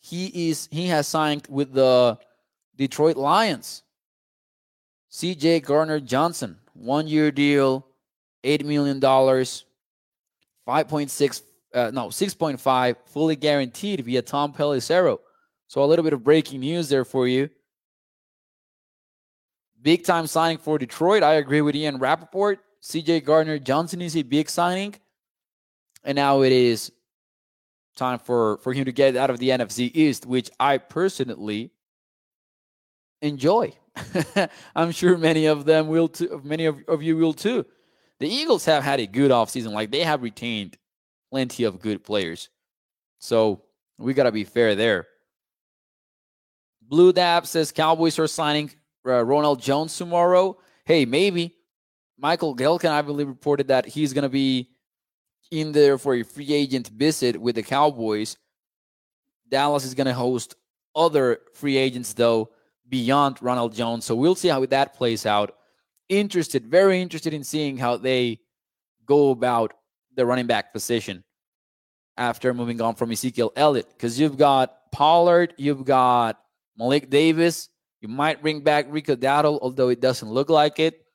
He 0.00 0.48
is 0.48 0.70
he 0.70 0.86
has 0.86 1.06
signed 1.06 1.46
with 1.50 1.74
the 1.74 2.18
Detroit 2.76 3.18
Lions. 3.18 3.82
CJ 5.12 5.64
Gardner 5.64 6.00
Johnson, 6.00 6.56
one 6.72 7.06
year 7.06 7.30
deal, 7.30 7.86
$8 8.42 8.64
million, 8.64 8.98
5.6, 8.98 11.42
uh, 11.74 11.90
no, 11.92 12.06
6.5, 12.06 12.96
fully 13.04 13.36
guaranteed 13.36 14.00
via 14.00 14.22
Tom 14.22 14.54
Pelissero. 14.54 15.18
So 15.68 15.82
a 15.82 15.86
little 15.86 16.02
bit 16.02 16.12
of 16.12 16.22
breaking 16.22 16.60
news 16.60 16.88
there 16.88 17.04
for 17.04 17.26
you. 17.26 17.50
Big 19.80 20.04
time 20.04 20.26
signing 20.26 20.58
for 20.58 20.78
Detroit. 20.78 21.22
I 21.22 21.34
agree 21.34 21.60
with 21.60 21.74
Ian 21.76 21.98
Rapoport. 21.98 22.60
CJ 22.82 23.24
Gardner 23.24 23.58
Johnson 23.58 24.00
is 24.02 24.16
a 24.16 24.22
big 24.22 24.48
signing. 24.48 24.94
And 26.04 26.16
now 26.16 26.42
it 26.42 26.52
is 26.52 26.92
time 27.96 28.18
for, 28.18 28.58
for 28.58 28.72
him 28.72 28.84
to 28.84 28.92
get 28.92 29.16
out 29.16 29.30
of 29.30 29.38
the 29.38 29.50
NFC 29.50 29.90
East, 29.94 30.26
which 30.26 30.50
I 30.58 30.78
personally 30.78 31.70
enjoy. 33.22 33.72
I'm 34.76 34.90
sure 34.90 35.16
many 35.16 35.46
of 35.46 35.64
them 35.64 35.88
will 35.88 36.08
too. 36.08 36.40
Many 36.44 36.66
of, 36.66 36.82
of 36.88 37.02
you 37.02 37.16
will 37.16 37.32
too. 37.32 37.64
The 38.20 38.28
Eagles 38.28 38.64
have 38.66 38.82
had 38.82 39.00
a 39.00 39.06
good 39.06 39.30
offseason. 39.30 39.72
Like 39.72 39.90
they 39.90 40.00
have 40.00 40.22
retained 40.22 40.76
plenty 41.30 41.64
of 41.64 41.80
good 41.80 42.04
players. 42.04 42.48
So 43.18 43.62
we 43.98 44.14
got 44.14 44.24
to 44.24 44.32
be 44.32 44.44
fair 44.44 44.74
there. 44.74 45.06
Blue 46.88 47.12
Dab 47.12 47.46
says 47.46 47.72
Cowboys 47.72 48.18
are 48.18 48.26
signing 48.26 48.70
uh, 49.06 49.24
Ronald 49.24 49.60
Jones 49.60 49.96
tomorrow. 49.96 50.58
Hey, 50.84 51.04
maybe. 51.04 51.56
Michael 52.18 52.56
Gehlken, 52.56 52.90
I 52.90 53.02
believe, 53.02 53.28
reported 53.28 53.68
that 53.68 53.86
he's 53.86 54.12
going 54.12 54.22
to 54.22 54.28
be 54.28 54.70
in 55.50 55.72
there 55.72 55.98
for 55.98 56.14
a 56.14 56.22
free 56.22 56.52
agent 56.52 56.88
visit 56.88 57.40
with 57.40 57.56
the 57.56 57.62
Cowboys. 57.62 58.36
Dallas 59.48 59.84
is 59.84 59.94
going 59.94 60.06
to 60.06 60.14
host 60.14 60.54
other 60.94 61.40
free 61.54 61.76
agents, 61.76 62.12
though, 62.12 62.50
beyond 62.88 63.42
Ronald 63.42 63.74
Jones. 63.74 64.04
So 64.04 64.14
we'll 64.14 64.34
see 64.34 64.48
how 64.48 64.64
that 64.66 64.94
plays 64.94 65.26
out. 65.26 65.56
Interested, 66.08 66.66
very 66.66 67.00
interested 67.00 67.32
in 67.32 67.44
seeing 67.44 67.78
how 67.78 67.96
they 67.96 68.40
go 69.06 69.30
about 69.30 69.74
the 70.14 70.24
running 70.24 70.46
back 70.46 70.72
position 70.72 71.24
after 72.16 72.54
moving 72.54 72.80
on 72.80 72.94
from 72.94 73.10
Ezekiel 73.10 73.52
Elliott. 73.56 73.88
Because 73.88 74.20
you've 74.20 74.36
got 74.38 74.92
Pollard, 74.92 75.54
you've 75.56 75.84
got 75.84 76.38
Malik 76.76 77.10
Davis. 77.10 77.68
You 78.00 78.08
might 78.08 78.42
bring 78.42 78.60
back 78.60 78.86
Rico 78.90 79.16
Dowdle, 79.16 79.58
although 79.62 79.88
it 79.88 80.00
doesn't 80.00 80.28
look 80.28 80.50
like 80.50 80.78
it. 80.78 81.06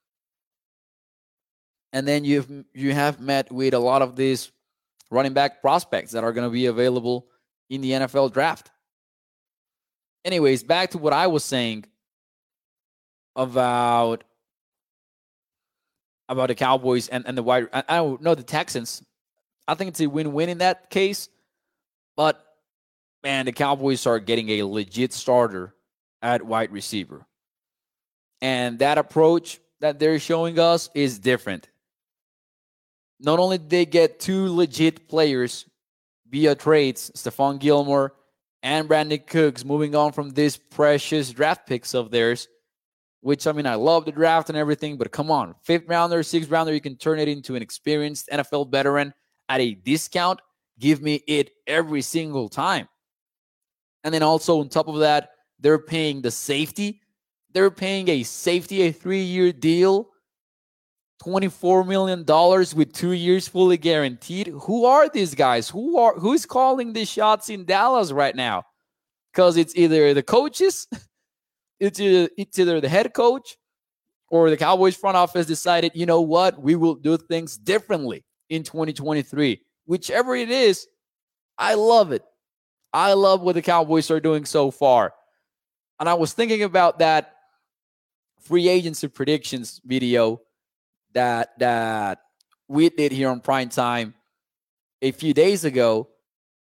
And 1.93 2.07
then 2.07 2.23
you've 2.23 2.65
you 2.73 2.93
have 2.93 3.19
met 3.19 3.51
with 3.51 3.73
a 3.73 3.79
lot 3.79 4.01
of 4.01 4.15
these 4.15 4.51
running 5.11 5.33
back 5.33 5.61
prospects 5.61 6.11
that 6.11 6.23
are 6.23 6.33
going 6.33 6.47
to 6.47 6.51
be 6.51 6.67
available 6.67 7.27
in 7.69 7.81
the 7.81 7.91
NFL 7.91 8.31
draft. 8.33 8.71
Anyways, 10.25 10.63
back 10.63 10.91
to 10.91 10.97
what 10.97 11.13
I 11.13 11.27
was 11.27 11.43
saying 11.43 11.85
about 13.35 14.23
about 16.27 16.47
the 16.47 16.55
Cowboys 16.55 17.07
and, 17.07 17.25
and 17.25 17.37
the 17.37 17.43
wide 17.43 17.67
I, 17.73 17.97
don't 17.97 18.21
know 18.21 18.35
the 18.35 18.43
Texans. 18.43 19.01
I 19.67 19.75
think 19.75 19.89
it's 19.89 20.01
a 20.01 20.07
win-win 20.07 20.49
in 20.49 20.57
that 20.59 20.89
case. 20.89 21.29
But 22.15 22.43
man, 23.23 23.45
the 23.45 23.51
Cowboys 23.51 24.05
are 24.05 24.19
getting 24.19 24.49
a 24.49 24.63
legit 24.63 25.13
starter 25.13 25.75
at 26.21 26.45
wide 26.45 26.71
receiver. 26.71 27.25
And 28.41 28.79
that 28.79 28.97
approach 28.97 29.59
that 29.81 29.99
they're 29.99 30.19
showing 30.19 30.59
us 30.59 30.89
is 30.93 31.19
different. 31.19 31.69
Not 33.19 33.39
only 33.39 33.57
did 33.57 33.69
they 33.69 33.85
get 33.85 34.19
two 34.19 34.53
legit 34.53 35.09
players 35.09 35.65
via 36.29 36.55
trades, 36.55 37.11
Stephon 37.15 37.59
Gilmore 37.59 38.13
and 38.63 38.87
Brandin 38.87 39.25
Cooks 39.25 39.65
moving 39.65 39.95
on 39.95 40.11
from 40.11 40.31
these 40.31 40.57
precious 40.57 41.31
draft 41.31 41.67
picks 41.67 41.93
of 41.93 42.11
theirs, 42.11 42.47
which 43.21 43.45
I 43.45 43.51
mean, 43.51 43.65
I 43.65 43.75
love 43.75 44.05
the 44.05 44.11
draft 44.11 44.49
and 44.49 44.57
everything, 44.57 44.97
but 44.97 45.11
come 45.11 45.31
on, 45.31 45.55
fifth 45.63 45.87
rounder, 45.87 46.23
sixth 46.23 46.49
rounder, 46.49 46.73
you 46.73 46.81
can 46.81 46.95
turn 46.95 47.19
it 47.19 47.27
into 47.27 47.55
an 47.55 47.61
experienced 47.61 48.29
NFL 48.31 48.71
veteran 48.71 49.13
at 49.49 49.59
a 49.59 49.73
discount. 49.73 50.39
Give 50.79 51.01
me 51.01 51.15
it 51.27 51.51
every 51.67 52.01
single 52.01 52.47
time. 52.47 52.87
And 54.03 54.13
then 54.13 54.23
also 54.23 54.59
on 54.59 54.69
top 54.69 54.87
of 54.87 54.99
that, 54.99 55.31
they're 55.59 55.79
paying 55.79 56.21
the 56.21 56.31
safety. 56.31 57.01
They're 57.53 57.71
paying 57.71 58.09
a 58.09 58.23
safety, 58.23 58.83
a 58.83 58.91
three 58.91 59.23
year 59.23 59.51
deal, 59.51 60.09
$24 61.23 61.85
million 61.85 62.23
with 62.75 62.93
two 62.93 63.11
years 63.11 63.47
fully 63.47 63.77
guaranteed. 63.77 64.47
Who 64.47 64.85
are 64.85 65.09
these 65.09 65.35
guys? 65.35 65.69
Who 65.69 65.97
are 65.97 66.13
who's 66.17 66.45
calling 66.45 66.93
the 66.93 67.05
shots 67.05 67.49
in 67.49 67.65
Dallas 67.65 68.11
right 68.11 68.35
now? 68.35 68.63
Because 69.33 69.57
it's 69.57 69.75
either 69.75 70.13
the 70.13 70.23
coaches, 70.23 70.87
it's 71.79 71.99
either, 71.99 72.29
it's 72.37 72.57
either 72.57 72.79
the 72.79 72.89
head 72.89 73.13
coach 73.13 73.57
or 74.29 74.49
the 74.49 74.57
Cowboys 74.57 74.95
front 74.95 75.17
office 75.17 75.45
decided, 75.45 75.91
you 75.95 76.05
know 76.05 76.21
what, 76.21 76.61
we 76.61 76.75
will 76.75 76.95
do 76.95 77.17
things 77.17 77.57
differently 77.57 78.23
in 78.49 78.63
2023. 78.63 79.61
Whichever 79.85 80.35
it 80.35 80.49
is, 80.49 80.87
I 81.57 81.73
love 81.73 82.11
it. 82.11 82.23
I 82.93 83.13
love 83.13 83.41
what 83.41 83.55
the 83.55 83.61
Cowboys 83.61 84.09
are 84.09 84.19
doing 84.19 84.45
so 84.45 84.71
far. 84.71 85.13
And 85.99 86.07
I 86.09 86.13
was 86.15 86.33
thinking 86.33 86.63
about 86.63 86.99
that 86.99 87.35
free 88.41 88.69
agency 88.69 89.07
predictions 89.07 89.81
video 89.85 90.41
that 91.13 91.57
that 91.59 92.21
we 92.67 92.89
did 92.89 93.11
here 93.11 93.29
on 93.29 93.41
prime 93.41 93.69
time 93.69 94.13
a 95.01 95.11
few 95.11 95.33
days 95.33 95.65
ago. 95.65 96.07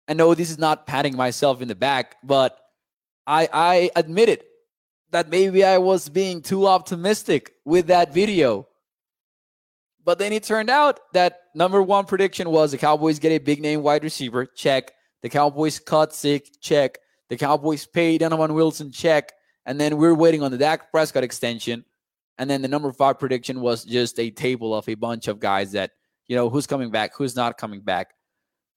I 0.08 0.13
know 0.13 0.34
this 0.34 0.50
is 0.50 0.58
not 0.58 0.88
patting 0.88 1.15
myself 1.15 1.62
in 1.62 1.67
the 1.67 1.76
back, 1.76 2.17
but 2.24 2.58
I 3.28 3.47
I 3.52 3.91
admitted 3.95 4.43
that 5.12 5.30
maybe 5.30 5.63
I 5.63 5.78
was 5.78 6.10
being 6.10 6.41
too 6.41 6.67
optimistic 6.67 7.54
with 7.65 7.88
that 7.88 8.13
video. 8.13 8.67
But 10.04 10.17
then 10.17 10.34
it 10.34 10.43
turned 10.43 10.69
out 10.69 11.00
that 11.13 11.41
number 11.54 11.82
one 11.82 12.06
prediction 12.06 12.50
was 12.50 12.71
the 12.71 12.78
Cowboys 12.78 13.19
get 13.19 13.32
a 13.32 13.38
big 13.38 13.62
name 13.62 13.84
wide 13.84 14.04
receiver, 14.04 14.45
check. 14.45 14.93
The 15.24 15.30
Cowboys 15.30 15.80
cut 15.80 16.16
Zeke, 16.16 16.60
check. 16.62 16.98
The 17.30 17.38
Cowboys 17.38 17.86
pay 17.86 18.18
Donovan 18.18 18.54
Wilson, 18.54 18.92
check. 18.92 19.32
And 19.66 19.80
then 19.80 19.98
we're 19.98 20.16
waiting 20.16 20.44
on 20.44 20.52
the 20.52 20.58
Dak 20.58 20.92
Prescott 20.92 21.24
extension. 21.24 21.86
And 22.38 22.50
then 22.50 22.62
the 22.62 22.68
number 22.68 22.92
five 22.92 23.20
prediction 23.20 23.62
was 23.62 23.86
just 23.86 24.20
a 24.20 24.32
table 24.32 24.74
of 24.76 24.90
a 24.90 24.96
bunch 24.96 25.28
of 25.28 25.40
guys 25.40 25.74
that, 25.74 25.92
you 26.28 26.36
know, 26.36 26.50
who's 26.50 26.66
coming 26.66 26.90
back, 26.90 27.16
who's 27.16 27.36
not 27.36 27.58
coming 27.58 27.82
back. 27.82 28.14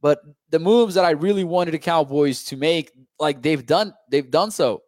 But 0.02 0.20
the 0.50 0.59
moves 0.59 0.96
that 0.96 1.04
I 1.07 1.12
really 1.12 1.44
wanted 1.44 1.72
the 1.72 1.78
Cowboys 1.78 2.44
to 2.44 2.57
make, 2.57 2.92
like 3.18 3.40
they've 3.40 3.64
done, 3.64 3.94
they've 4.11 4.30
done 4.30 4.50
so. 4.50 4.83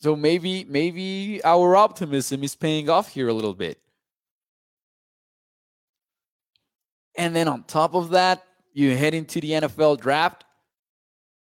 So 0.00 0.14
maybe, 0.14 0.64
maybe 0.64 1.42
our 1.42 1.74
optimism 1.74 2.44
is 2.44 2.54
paying 2.54 2.88
off 2.88 3.08
here 3.08 3.26
a 3.26 3.32
little 3.32 3.54
bit. 3.54 3.80
And 7.16 7.34
then 7.34 7.48
on 7.48 7.64
top 7.64 7.96
of 7.96 8.10
that, 8.10 8.44
you 8.78 8.96
head 8.96 9.12
into 9.12 9.40
the 9.40 9.50
NFL 9.50 10.00
draft 10.00 10.44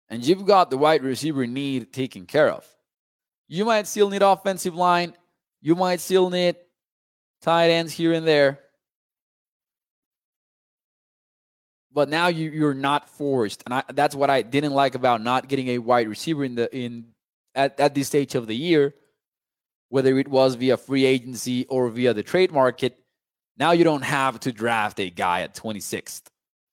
and 0.09 0.25
you've 0.25 0.45
got 0.45 0.71
the 0.71 0.77
wide 0.77 1.03
receiver 1.03 1.45
need 1.45 1.93
taken 1.93 2.25
care 2.25 2.49
of. 2.49 2.67
You 3.47 3.63
might 3.63 3.85
still 3.85 4.09
need 4.09 4.23
offensive 4.23 4.73
line. 4.73 5.13
You 5.61 5.75
might 5.75 5.99
still 5.99 6.31
need 6.31 6.55
tight 7.43 7.69
ends 7.69 7.93
here 7.93 8.13
and 8.13 8.27
there. 8.27 8.59
But 11.93 12.09
now 12.09 12.27
you, 12.27 12.49
you're 12.49 12.73
not 12.73 13.07
forced. 13.07 13.61
And 13.65 13.75
I, 13.75 13.83
that's 13.93 14.15
what 14.15 14.31
I 14.31 14.41
didn't 14.41 14.73
like 14.73 14.95
about 14.95 15.21
not 15.21 15.47
getting 15.47 15.67
a 15.69 15.77
wide 15.77 16.07
receiver 16.07 16.43
in 16.43 16.55
the 16.55 16.75
in 16.75 17.09
at, 17.53 17.79
at 17.79 17.93
this 17.93 18.07
stage 18.07 18.33
of 18.33 18.47
the 18.47 18.55
year, 18.55 18.95
whether 19.89 20.17
it 20.17 20.27
was 20.27 20.55
via 20.55 20.77
free 20.77 21.05
agency 21.05 21.65
or 21.67 21.87
via 21.89 22.15
the 22.15 22.23
trade 22.23 22.51
market. 22.51 22.97
Now 23.57 23.73
you 23.73 23.83
don't 23.83 24.03
have 24.03 24.39
to 24.39 24.51
draft 24.51 24.99
a 24.99 25.11
guy 25.11 25.41
at 25.41 25.53
26th 25.53 26.23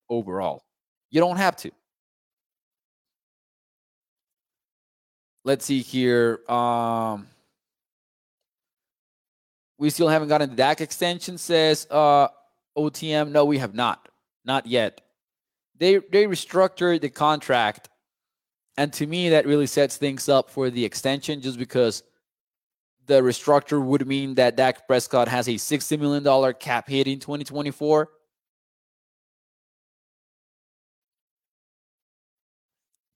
overall. 0.08 0.64
You 1.10 1.20
don't 1.20 1.36
have 1.36 1.56
to. 1.56 1.70
Let's 5.44 5.64
see 5.64 5.80
here. 5.80 6.40
Um, 6.48 7.26
we 9.78 9.90
still 9.90 10.08
haven't 10.08 10.28
gotten 10.28 10.50
the 10.50 10.56
Dak 10.56 10.80
extension, 10.80 11.38
says 11.38 11.86
uh, 11.90 12.28
OTM. 12.76 13.30
No, 13.30 13.44
we 13.44 13.58
have 13.58 13.74
not. 13.74 14.08
Not 14.44 14.66
yet. 14.66 15.00
They 15.78 15.96
they 15.96 16.24
restructured 16.26 17.00
the 17.00 17.08
contract. 17.08 17.88
And 18.76 18.92
to 18.94 19.06
me, 19.06 19.30
that 19.30 19.46
really 19.46 19.66
sets 19.66 19.96
things 19.96 20.28
up 20.28 20.50
for 20.50 20.70
the 20.70 20.84
extension 20.84 21.40
just 21.40 21.58
because 21.58 22.02
the 23.06 23.20
restructure 23.22 23.82
would 23.82 24.06
mean 24.06 24.34
that 24.34 24.56
Dak 24.56 24.86
Prescott 24.86 25.26
has 25.28 25.48
a 25.48 25.52
$60 25.52 25.98
million 25.98 26.54
cap 26.60 26.88
hit 26.88 27.08
in 27.08 27.18
2024. 27.18 28.08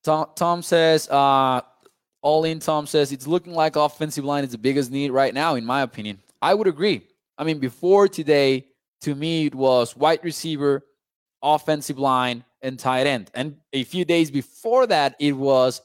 Tom, 0.04 0.26
Tom 0.34 0.62
says, 0.62 1.08
uh, 1.08 1.60
all 2.22 2.44
in, 2.44 2.58
Tom 2.58 2.86
says, 2.86 3.12
it's 3.12 3.26
looking 3.26 3.52
like 3.52 3.76
offensive 3.76 4.24
line 4.24 4.44
is 4.44 4.50
the 4.50 4.58
biggest 4.58 4.90
need 4.90 5.10
right 5.10 5.34
now, 5.34 5.54
in 5.54 5.64
my 5.64 5.82
opinion. 5.82 6.18
I 6.40 6.54
would 6.54 6.66
agree. 6.66 7.02
I 7.38 7.44
mean, 7.44 7.58
before 7.58 8.08
today, 8.08 8.66
to 9.02 9.14
me, 9.14 9.46
it 9.46 9.54
was 9.54 9.96
wide 9.96 10.20
receiver, 10.22 10.82
offensive 11.42 11.98
line, 11.98 12.44
and 12.62 12.78
tight 12.78 13.06
end. 13.06 13.30
And 13.34 13.56
a 13.72 13.84
few 13.84 14.04
days 14.04 14.30
before 14.30 14.86
that, 14.86 15.16
it 15.18 15.32
was 15.32 15.82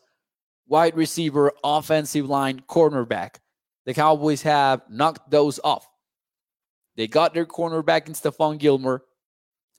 wide 0.67 0.95
receiver, 0.95 1.51
offensive 1.63 2.30
line, 2.30 2.62
cornerback. 2.67 3.36
The 3.86 3.93
Cowboys 3.93 4.41
have 4.43 4.82
knocked 4.89 5.32
those 5.32 5.60
off. 5.63 5.88
They 6.95 7.08
got 7.08 7.34
their 7.34 7.45
cornerback 7.45 8.08
in 8.08 8.13
Stephon 8.13 8.58
Gilmore, 8.58 9.03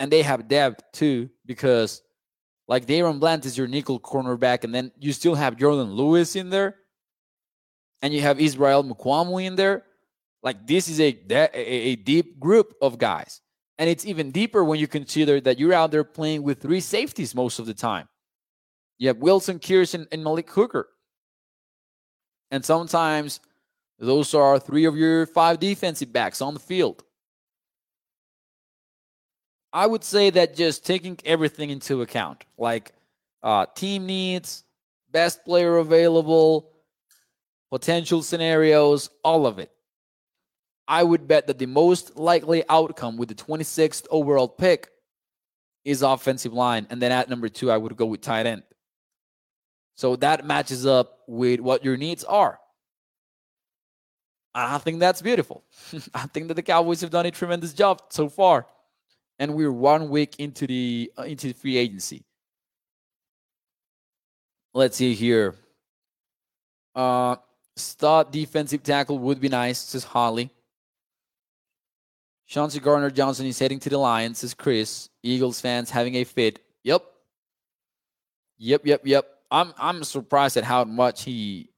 and 0.01 0.11
they 0.11 0.23
have 0.23 0.49
depth 0.49 0.83
too 0.93 1.29
because 1.45 2.03
like 2.69 2.87
DaRon 2.87 3.19
Bland 3.19 3.47
is 3.47 3.57
your 3.57 3.67
nickel 3.67 3.99
cornerback, 3.99 4.63
and 4.63 4.75
then 4.75 4.93
you 5.01 5.13
still 5.13 5.35
have 5.35 5.57
Jourdan 5.57 5.95
Lewis 5.95 6.37
in 6.37 6.51
there, 6.51 6.77
and 8.03 8.13
you 8.13 8.21
have 8.21 8.39
Israel 8.39 8.85
Mukuamu 8.85 9.43
in 9.45 9.57
there. 9.57 9.85
Like 10.43 10.67
this 10.67 10.89
is 10.89 11.01
a, 11.01 11.19
a, 11.31 11.59
a 11.59 11.97
deep 11.97 12.39
group 12.39 12.75
of 12.81 12.99
guys. 12.99 13.41
And 13.79 13.89
it's 13.89 14.05
even 14.05 14.31
deeper 14.31 14.65
when 14.65 14.79
you 14.79 14.87
consider 14.87 15.41
that 15.41 15.59
you're 15.59 15.73
out 15.73 15.91
there 15.91 16.05
playing 16.05 16.43
with 16.43 16.61
three 16.61 16.81
safeties 16.81 17.35
most 17.35 17.59
of 17.59 17.67
the 17.67 17.75
time. 17.75 18.09
You 18.99 19.09
have 19.09 19.19
Wilson 19.19 19.61
Kearse 19.61 20.07
and 20.11 20.25
Malik 20.25 20.51
Hooker. 20.51 20.89
And 22.51 22.65
sometimes 22.65 23.41
those 23.99 24.35
are 24.35 24.59
three 24.59 24.85
of 24.85 24.97
your 24.97 25.27
five 25.27 25.61
defensive 25.61 26.13
backs 26.13 26.43
on 26.43 26.55
the 26.55 26.61
field. 26.61 27.05
I 29.79 29.87
would 29.87 30.03
say 30.03 30.31
that 30.31 30.57
just 30.57 30.85
taking 30.85 31.17
everything 31.25 31.71
into 31.71 32.03
account, 32.03 32.43
like 32.57 32.91
uh, 33.45 33.67
team 33.77 34.07
needs, 34.07 34.65
best 35.13 35.45
player 35.45 35.77
available, 35.77 36.73
potential 37.71 38.25
scenarios, 38.25 39.09
all 39.23 39.47
of 39.47 39.61
it. 39.61 39.71
I 40.89 41.05
would 41.05 41.29
bet 41.29 41.47
that 41.47 41.61
the 41.61 41.67
most 41.67 42.17
likely 42.17 42.65
outcome 42.69 43.19
with 43.19 43.29
the 43.29 43.37
26th 43.37 44.09
overall 44.11 44.49
pick 44.49 44.89
is 45.85 46.03
offensive 46.03 46.53
line. 46.53 46.89
And 46.91 47.01
then 47.01 47.13
at 47.13 47.29
number 47.29 47.49
two, 47.49 47.71
I 47.71 47.77
would 47.77 47.97
go 47.97 48.07
with 48.07 48.21
tight 48.21 48.47
end. 48.47 48.65
So 49.95 50.17
that 50.17 50.45
matches 50.45 50.87
up 50.87 51.21
with 51.29 51.61
what 51.61 51.85
your 51.85 51.97
needs 51.97 52.25
are. 52.25 52.59
I 54.57 54.79
think 54.79 54.99
that's 54.99 55.23
beautiful. 55.23 55.63
I 56.15 56.27
think 56.27 56.49
that 56.49 56.55
the 56.55 56.63
Cowboys 56.63 57.01
have 57.03 57.11
done 57.11 57.27
a 57.27 57.31
tremendous 57.31 57.73
job 57.73 58.03
so 58.09 58.29
far 58.29 58.67
and 59.39 59.55
we're 59.55 59.73
one 59.73 60.09
week 60.09 60.37
into 60.39 60.67
the 60.67 61.13
uh, 61.19 61.23
into 61.23 61.49
the 61.49 61.55
free 61.55 61.77
agency. 61.77 62.25
Let's 64.75 64.97
see 64.97 65.15
here. 65.15 65.55
Uh, 66.95 67.37
start 67.77 68.33
defensive 68.33 68.83
tackle 68.83 69.19
would 69.19 69.41
be 69.41 69.49
nice, 69.49 69.79
says 69.79 70.05
Holly. 70.05 70.51
Chauncey 72.47 72.81
Gardner 72.81 73.11
Johnson 73.11 73.47
is 73.47 73.59
heading 73.59 73.79
to 73.81 73.91
the 73.91 73.99
Lions, 73.99 74.39
says 74.39 74.55
Chris. 74.55 75.11
Eagles 75.23 75.61
fans 75.61 75.91
having 75.91 76.15
a 76.17 76.25
fit. 76.25 76.61
Yep. 76.83 77.05
Yep, 78.59 78.87
yep, 78.87 79.01
yep. 79.05 79.29
I'm 79.51 79.73
I'm 79.79 80.03
surprised 80.05 80.57
at 80.57 80.65
how 80.65 80.85
much 80.85 81.25
he 81.25 81.71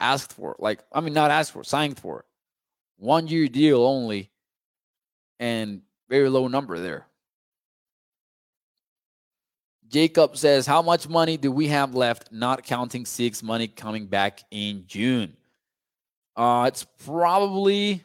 asked 0.00 0.32
for. 0.32 0.56
Like, 0.58 0.80
I 0.92 1.00
mean, 1.00 1.14
not 1.14 1.30
asked 1.30 1.52
for, 1.52 1.64
signed 1.64 1.98
for. 1.98 2.24
One 2.98 3.26
year 3.26 3.48
deal 3.48 3.84
only. 3.84 4.30
And 5.40 5.82
very 6.12 6.28
low 6.28 6.46
number 6.46 6.78
there. 6.78 7.06
Jacob 9.88 10.36
says, 10.36 10.66
How 10.66 10.82
much 10.82 11.08
money 11.08 11.38
do 11.38 11.50
we 11.50 11.68
have 11.68 11.94
left, 11.94 12.30
not 12.30 12.64
counting 12.64 13.06
six 13.06 13.42
money 13.42 13.66
coming 13.66 14.06
back 14.06 14.42
in 14.50 14.84
June? 14.86 15.34
Uh, 16.36 16.66
it's 16.68 16.84
probably 17.06 18.04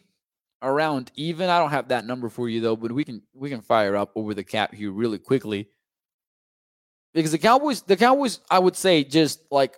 around 0.61 1.11
even. 1.15 1.49
I 1.49 1.59
don't 1.59 1.71
have 1.71 1.89
that 1.89 2.05
number 2.05 2.29
for 2.29 2.47
you 2.47 2.61
though, 2.61 2.77
but 2.77 2.93
we 2.93 3.03
can 3.03 3.21
we 3.33 3.49
can 3.49 3.61
fire 3.61 3.97
up 3.97 4.11
over 4.15 4.33
the 4.33 4.43
cap 4.43 4.73
here 4.73 4.91
really 4.91 5.19
quickly. 5.19 5.67
Because 7.13 7.33
the 7.33 7.37
Cowboys, 7.37 7.81
the 7.81 7.97
Cowboys, 7.97 8.39
I 8.49 8.59
would 8.59 8.77
say 8.77 9.03
just 9.03 9.41
like 9.51 9.75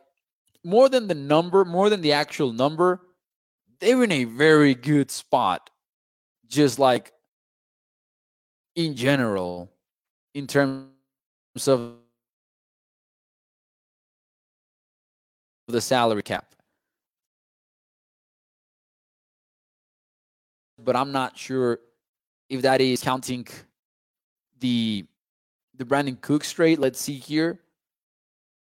more 0.64 0.88
than 0.88 1.08
the 1.08 1.16
number, 1.16 1.66
more 1.66 1.90
than 1.90 2.02
the 2.02 2.14
actual 2.14 2.54
number, 2.54 3.02
they're 3.80 4.04
in 4.04 4.12
a 4.12 4.26
very 4.26 4.76
good 4.76 5.10
spot. 5.10 5.72
Just 6.48 6.78
like 6.78 7.12
in 8.80 8.96
general 8.96 9.70
in 10.34 10.48
terms 10.48 10.88
of 11.68 11.96
the 15.68 15.82
salary 15.82 16.24
cap. 16.24 16.56
But 20.78 20.96
I'm 20.96 21.12
not 21.12 21.38
sure 21.38 21.80
if 22.48 22.62
that 22.62 22.80
is 22.80 23.04
counting 23.04 23.46
the 24.62 25.06
the 25.76 25.84
Brandin 25.84 26.20
Cooks 26.22 26.50
trade. 26.54 26.80
Let's 26.80 27.02
see 27.02 27.16
here 27.16 27.60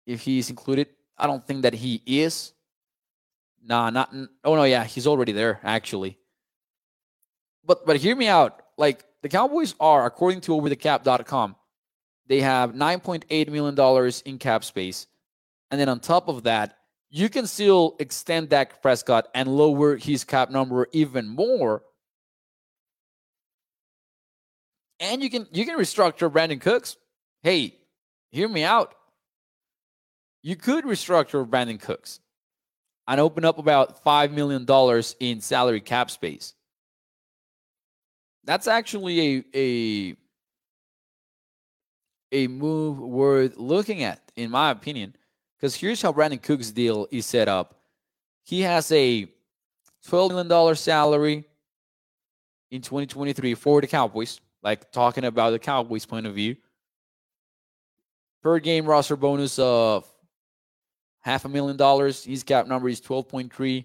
if 0.06 0.20
he's 0.20 0.50
included. 0.50 0.88
I 1.16 1.26
don't 1.26 1.42
think 1.42 1.62
that 1.62 1.72
he 1.72 2.02
is. 2.04 2.52
Nah, 3.64 3.88
not. 3.88 4.14
Oh 4.44 4.56
no, 4.56 4.64
yeah, 4.64 4.84
he's 4.84 5.06
already 5.06 5.32
there 5.32 5.58
actually. 5.64 6.18
But 7.64 7.86
but 7.86 7.96
hear 7.96 8.14
me 8.14 8.28
out. 8.28 8.60
Like 8.76 9.06
the 9.22 9.28
Cowboys 9.28 9.74
are, 9.78 10.04
according 10.04 10.40
to 10.42 10.52
overthecap.com, 10.52 11.56
they 12.26 12.40
have 12.40 12.72
$9.8 12.72 13.48
million 13.48 14.12
in 14.26 14.38
cap 14.38 14.64
space. 14.64 15.06
And 15.70 15.80
then 15.80 15.88
on 15.88 16.00
top 16.00 16.28
of 16.28 16.42
that, 16.42 16.76
you 17.08 17.28
can 17.28 17.46
still 17.46 17.96
extend 17.98 18.48
Dak 18.48 18.82
Prescott 18.82 19.28
and 19.34 19.48
lower 19.48 19.96
his 19.96 20.24
cap 20.24 20.50
number 20.50 20.88
even 20.92 21.28
more. 21.28 21.82
And 24.98 25.22
you 25.22 25.30
can 25.30 25.46
you 25.52 25.64
can 25.64 25.78
restructure 25.78 26.30
Brandin 26.30 26.60
Cooks. 26.60 26.96
Hey, 27.42 27.76
hear 28.30 28.48
me 28.48 28.64
out. 28.64 28.94
You 30.42 30.56
could 30.56 30.84
restructure 30.84 31.46
Brandin 31.46 31.80
Cooks 31.80 32.20
and 33.06 33.20
open 33.20 33.44
up 33.44 33.58
about 33.58 34.04
$5 34.04 34.32
million 34.32 34.66
in 35.20 35.40
salary 35.40 35.80
cap 35.80 36.10
space 36.10 36.54
that's 38.44 38.66
actually 38.66 39.20
a 39.20 39.44
a 39.54 40.16
a 42.32 42.46
move 42.48 42.98
worth 42.98 43.56
looking 43.56 44.02
at, 44.02 44.32
in 44.36 44.50
my 44.50 44.70
opinion. 44.70 45.14
Because 45.56 45.74
here's 45.74 46.02
how 46.02 46.12
Brandin 46.12 46.42
Cook's 46.42 46.70
deal 46.70 47.06
is 47.10 47.26
set 47.26 47.46
up. 47.46 47.80
He 48.42 48.62
has 48.62 48.90
a 48.90 49.28
$12 50.08 50.30
million 50.30 50.74
salary 50.74 51.44
in 52.70 52.82
2023 52.82 53.54
for 53.54 53.80
the 53.80 53.86
Cowboys, 53.86 54.40
like 54.62 54.90
talking 54.90 55.24
about 55.24 55.50
the 55.50 55.58
Cowboys' 55.58 56.06
point 56.06 56.26
of 56.26 56.34
view. 56.34 56.56
Per 58.42 58.58
game 58.58 58.86
roster 58.86 59.14
bonus 59.14 59.58
of 59.58 60.10
half 61.20 61.44
a 61.44 61.48
million 61.48 61.76
dollars. 61.76 62.24
His 62.24 62.42
cap 62.42 62.66
number 62.66 62.88
is 62.88 63.00
12.3. 63.00 63.84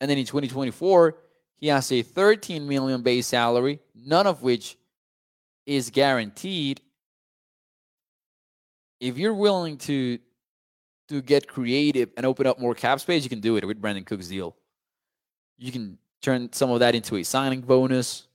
And 0.00 0.10
then 0.10 0.18
in 0.18 0.26
2024, 0.26 1.16
he 1.58 1.66
has 1.68 1.90
a 1.90 2.02
13 2.02 2.66
million 2.66 3.02
base 3.02 3.26
salary, 3.26 3.80
none 3.94 4.26
of 4.26 4.42
which 4.42 4.78
is 5.66 5.90
guaranteed. 5.90 6.80
If 9.00 9.18
you're 9.18 9.34
willing 9.34 9.76
to 9.78 10.18
to 11.08 11.22
get 11.22 11.48
creative 11.48 12.10
and 12.16 12.26
open 12.26 12.46
up 12.46 12.58
more 12.58 12.74
cap 12.74 13.00
space, 13.00 13.24
you 13.24 13.30
can 13.30 13.40
do 13.40 13.56
it 13.56 13.66
with 13.66 13.80
Brandin 13.80 14.06
Cook's 14.06 14.28
deal. 14.28 14.54
You 15.56 15.72
can 15.72 15.98
turn 16.22 16.52
some 16.52 16.70
of 16.70 16.80
that 16.80 16.94
into 16.94 17.16
a 17.16 17.22
signing 17.22 17.62
bonus. 17.62 18.28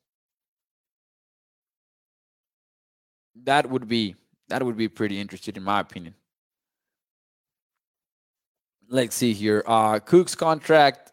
That 3.43 3.69
would 3.69 3.87
be 3.87 4.15
that 4.49 4.63
would 4.63 4.75
be 4.77 4.89
pretty 4.89 5.19
interesting 5.19 5.55
in 5.55 5.63
my 5.63 5.79
opinion. 5.79 6.13
Let's 8.89 9.15
see 9.15 9.33
here. 9.33 9.63
Uh 9.65 9.99
Cook's 9.99 10.35
contract 10.35 11.12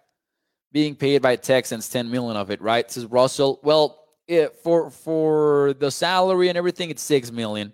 being 0.73 0.95
paid 0.95 1.23
by 1.23 1.37
Texans 1.37 1.89
10 1.89 2.11
million 2.11 2.37
of 2.37 2.51
it, 2.51 2.61
right? 2.61 2.91
Says 2.91 3.07
Russell. 3.07 3.61
Well, 3.63 4.01
it, 4.27 4.57
for 4.63 4.91
for 4.91 5.75
the 5.75 5.91
salary 5.91 6.49
and 6.49 6.57
everything, 6.57 6.91
it's 6.91 7.03
six 7.03 7.33
million. 7.33 7.73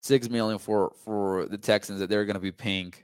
Six 0.00 0.28
million 0.30 0.58
for 0.58 0.92
for 1.04 1.46
the 1.46 1.58
Texans 1.58 2.00
that 2.00 2.08
they're 2.08 2.24
going 2.24 2.34
to 2.34 2.40
be 2.40 2.52
paying. 2.52 2.94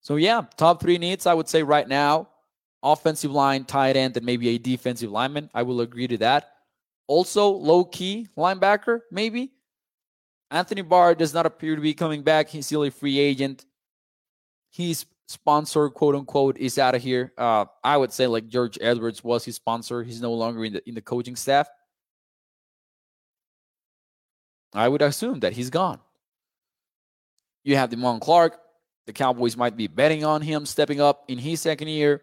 So 0.00 0.16
yeah, 0.16 0.42
top 0.56 0.80
three 0.80 0.98
needs 0.98 1.26
I 1.26 1.34
would 1.34 1.48
say 1.48 1.62
right 1.62 1.88
now: 1.88 2.28
offensive 2.82 3.30
line, 3.30 3.64
tight 3.64 3.96
end, 3.96 4.16
and 4.16 4.26
maybe 4.26 4.50
a 4.50 4.58
defensive 4.58 5.10
lineman. 5.10 5.48
I 5.54 5.62
will 5.62 5.80
agree 5.80 6.08
to 6.08 6.18
that. 6.18 6.50
Also, 7.06 7.48
low 7.48 7.84
key 7.84 8.28
linebacker, 8.36 9.00
maybe. 9.10 9.52
Anthony 10.50 10.82
Barr 10.82 11.14
does 11.14 11.32
not 11.32 11.46
appear 11.46 11.74
to 11.74 11.80
be 11.80 11.94
coming 11.94 12.22
back. 12.22 12.48
He's 12.48 12.66
still 12.66 12.84
a 12.84 12.90
free 12.90 13.18
agent. 13.18 13.64
He's 14.70 15.06
sponsor, 15.32 15.88
quote 15.88 16.14
unquote, 16.14 16.58
is 16.58 16.78
out 16.78 16.94
of 16.94 17.02
here. 17.02 17.32
Uh, 17.36 17.64
I 17.82 17.96
would 17.96 18.12
say 18.12 18.26
like 18.26 18.48
George 18.48 18.78
Edwards 18.80 19.24
was 19.24 19.44
his 19.44 19.56
sponsor. 19.56 20.02
He's 20.02 20.20
no 20.20 20.32
longer 20.32 20.64
in 20.64 20.74
the 20.74 20.88
in 20.88 20.94
the 20.94 21.00
coaching 21.00 21.36
staff. 21.36 21.68
I 24.74 24.88
would 24.88 25.02
assume 25.02 25.40
that 25.40 25.52
he's 25.52 25.70
gone. 25.70 26.00
You 27.64 27.76
have 27.76 27.90
Damone 27.90 28.20
Clark. 28.20 28.58
The 29.06 29.12
Cowboys 29.12 29.56
might 29.56 29.76
be 29.76 29.88
betting 29.88 30.24
on 30.24 30.42
him 30.42 30.64
stepping 30.64 31.00
up 31.00 31.24
in 31.28 31.38
his 31.38 31.60
second 31.60 31.88
year. 31.88 32.22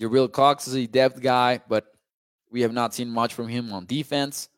Jabril 0.00 0.30
Cox 0.32 0.66
is 0.66 0.74
a 0.74 0.86
depth 0.86 1.20
guy, 1.20 1.60
but 1.68 1.86
we 2.50 2.62
have 2.62 2.72
not 2.72 2.94
seen 2.94 3.08
much 3.08 3.34
from 3.34 3.48
him 3.48 3.72
on 3.72 3.86
defense. 3.86 4.48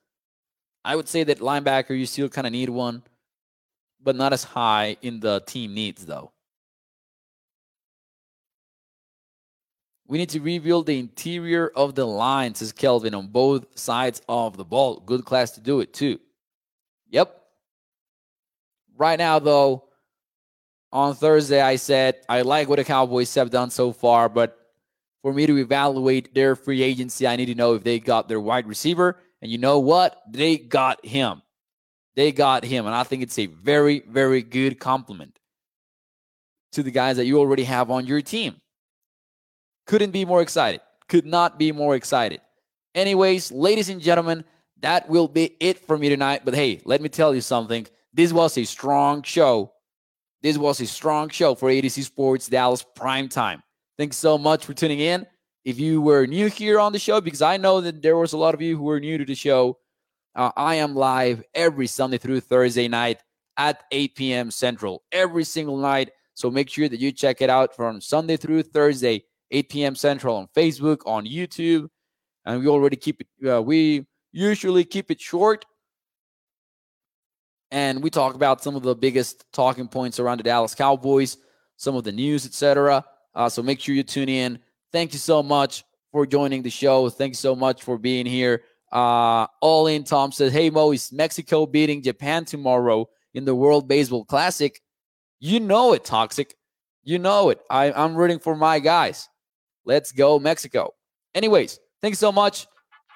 I 0.85 0.97
would 0.97 1.09
say 1.09 1.25
that 1.25 1.41
linebacker, 1.41 1.97
you 1.99 2.07
still 2.07 2.29
kind 2.29 2.47
of 2.47 2.53
need 2.53 2.71
one, 2.71 3.03
but 4.03 4.17
not 4.17 4.33
as 4.33 4.45
high 4.45 4.97
in 5.03 5.21
the 5.21 5.41
team 5.47 5.75
needs, 5.75 6.07
though. 6.07 6.33
We 10.13 10.19
need 10.19 10.29
to 10.29 10.41
rebuild 10.41 10.85
the 10.85 10.99
interior 10.99 11.73
of 11.75 11.95
the 11.95 12.05
line, 12.05 12.55
says 12.55 12.71
Kelvin, 12.71 13.15
on 13.15 13.29
both 13.29 13.65
sides 13.79 14.21
of 14.29 14.59
the 14.59 14.65
ball. 14.65 15.01
Good 15.01 15.25
class 15.25 15.53
to 15.53 15.63
do 15.63 15.81
it, 15.81 15.95
too. 15.95 16.21
Yep. 17.09 17.35
Right 18.95 19.19
now, 19.19 19.39
though, 19.39 19.85
on 20.93 21.15
Thursday, 21.15 21.63
I 21.63 21.77
said 21.77 22.17
I 22.29 22.43
like 22.43 22.69
what 22.69 22.77
the 22.77 22.85
Cowboys 22.85 23.35
have 23.37 23.49
done 23.49 23.71
so 23.71 23.91
far, 23.91 24.29
but 24.29 24.59
for 25.23 25.33
me 25.33 25.47
to 25.47 25.57
evaluate 25.57 26.35
their 26.35 26.57
free 26.57 26.83
agency, 26.83 27.27
I 27.27 27.37
need 27.37 27.47
to 27.47 27.55
know 27.55 27.73
if 27.73 27.83
they 27.83 27.99
got 27.99 28.29
their 28.29 28.39
wide 28.39 28.69
receiver. 28.69 29.19
And 29.41 29.51
you 29.51 29.57
know 29.57 29.79
what? 29.79 30.21
They 30.31 30.59
got 30.59 31.03
him. 31.07 31.41
They 32.17 32.33
got 32.33 32.67
him. 32.67 32.85
And 32.85 32.95
I 32.95 33.05
think 33.05 33.23
it's 33.23 33.39
a 33.39 33.47
very, 33.47 34.01
very 34.01 34.43
good 34.43 34.79
complement 34.79 35.39
to 36.73 36.83
the 36.83 36.91
guys 36.91 37.17
that 37.17 37.25
you 37.25 37.39
already 37.39 37.65
have 37.65 37.91
on 37.91 38.07
your 38.07 38.21
team. 38.21 38.57
Couldn't 39.87 40.11
be 40.11 40.25
more 40.25 40.43
excited. 40.43 40.81
Could 41.09 41.27
not 41.27 41.59
be 41.59 41.73
more 41.73 41.95
excited. 41.95 42.41
Anyways, 42.95 43.51
ladies 43.51 43.89
and 43.89 44.01
gentlemen, 44.01 44.45
that 44.81 45.09
will 45.09 45.29
be 45.29 45.57
it 45.61 45.79
for 45.79 45.97
me 45.97 46.09
tonight. 46.09 46.43
But 46.45 46.55
hey, 46.55 46.81
let 46.85 47.01
me 47.01 47.09
tell 47.09 47.35
you 47.35 47.41
something. 47.41 47.87
This 48.13 48.33
was 48.33 48.59
a 48.59 48.65
strong 48.65 49.23
show. 49.23 49.73
This 50.43 50.59
was 50.59 50.81
a 50.81 50.87
strong 50.87 51.29
show 51.29 51.55
for 51.55 51.71
A 51.71 51.81
to 51.81 51.89
Z 51.89 52.03
Sports 52.03 52.49
Dallas 52.49 52.85
Prime 52.95 53.29
Time. 53.29 53.63
Thanks 53.97 54.17
so 54.17 54.37
much 54.37 54.65
for 54.65 54.75
tuning 54.75 55.01
in. 55.01 55.27
If 55.65 55.79
you 55.79 56.03
were 56.03 56.27
new 56.27 56.49
here 56.49 56.81
on 56.81 56.93
the 56.93 56.99
show, 56.99 57.21
because 57.21 57.43
I 57.43 57.57
know 57.57 57.81
that 57.81 58.03
there 58.03 58.17
was 58.17 58.33
a 58.33 58.37
lot 58.37 58.55
of 58.55 58.61
you 58.61 58.77
who 58.77 58.83
were 58.83 58.99
new 58.99 59.17
to 59.19 59.25
the 59.25 59.37
show, 59.37 59.79
uh, 60.35 60.51
I 60.57 60.77
am 60.77 60.97
live 60.97 61.45
every 61.55 61.87
Sunday 61.87 62.19
through 62.19 62.41
Thursday 62.41 62.89
night 62.89 63.21
at 63.57 63.85
8 63.93 64.15
p.m. 64.17 64.51
Central, 64.51 65.05
every 65.13 65.45
single 65.45 65.77
night. 65.77 66.11
So 66.35 66.51
make 66.51 66.69
sure 66.69 66.89
that 66.89 66.99
you 66.99 67.13
check 67.13 67.41
it 67.43 67.51
out 67.51 67.77
from 67.77 68.01
Sunday 68.01 68.37
through 68.37 68.65
Thursday, 68.65 69.25
8 69.53 69.69
p.m. 69.69 69.95
Central 69.95 70.37
on 70.37 70.49
Facebook, 70.57 70.99
on 71.07 71.27
YouTube. 71.27 71.89
And 72.45 72.61
we 72.61 72.67
already 72.67 72.97
keep 72.97 73.21
it, 73.21 73.49
uh, 73.49 73.63
we 73.63 74.07
usually 74.33 74.85
keep 74.85 75.11
it 75.11 75.21
short. 75.21 75.65
And 77.71 78.03
we 78.03 78.11
talk 78.11 78.35
about 78.35 78.63
some 78.63 78.77
of 78.77 78.83
the 78.83 78.95
biggest 78.95 79.45
talking 79.53 79.89
points 79.89 80.19
around 80.19 80.39
the 80.39 80.43
Dallas 80.43 80.75
Cowboys, 80.75 81.39
some 81.77 81.95
of 81.95 82.05
the 82.05 82.13
news, 82.13 82.45
etc. 82.45 83.05
Uh, 83.35 83.49
so 83.49 83.63
make 83.63 83.81
sure 83.81 83.95
you 83.95 84.03
tune 84.03 84.29
in. 84.29 84.59
Thank 84.93 85.13
you 85.13 85.19
so 85.19 85.43
much 85.43 85.85
for 86.11 86.27
joining 86.27 86.63
the 86.63 86.71
show. 86.71 87.09
Thank 87.09 87.31
you 87.31 87.37
so 87.37 87.57
much 87.57 87.83
for 87.83 87.97
being 87.97 88.27
here. 88.27 88.63
Uh, 88.93 89.47
All 89.63 89.87
in 89.87 90.05
Tom 90.05 90.33
says, 90.33 90.53
Hey 90.53 90.69
Mo, 90.69 90.93
is 90.93 91.11
Mexico 91.13 91.65
beating 91.65 92.03
Japan 92.03 92.45
tomorrow 92.45 93.09
in 93.33 93.47
the 93.47 93.55
World 93.55 93.89
Baseball 93.89 94.25
Classic? 94.27 94.79
You 95.41 95.61
know 95.61 95.95
it, 95.95 96.05
Toxic. 96.05 96.55
You 97.03 97.19
know 97.19 97.49
it. 97.49 97.61
I, 97.71 97.91
I'm 97.91 98.15
rooting 98.15 98.39
for 98.39 98.55
my 98.55 98.79
guys. 98.79 99.29
Let's 99.85 100.13
go, 100.13 100.39
Mexico. 100.39 100.95
Anyways, 101.35 101.81
thanks 102.01 102.19
so 102.19 102.31
much 102.31 102.67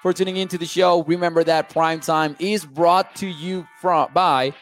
for 0.01 0.13
tuning 0.13 0.37
into 0.37 0.57
the 0.57 0.65
show. 0.65 1.03
Remember 1.03 1.43
that 1.43 1.69
Prime 1.69 1.99
Time 1.99 2.35
is 2.39 2.65
brought 2.65 3.15
to 3.17 3.27
you 3.27 3.67
from 3.81 4.11
by 4.13 4.53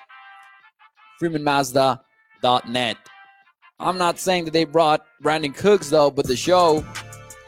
FreemanMazda.net. 1.22 2.98
I'm 3.80 3.98
not 3.98 4.20
saying 4.20 4.46
that 4.46 4.52
they 4.52 4.64
brought 4.64 5.06
Brandin 5.24 5.56
Cooks 5.56 5.90
though, 5.90 6.10
but 6.10 6.28
the 6.28 6.36
show, 6.38 6.86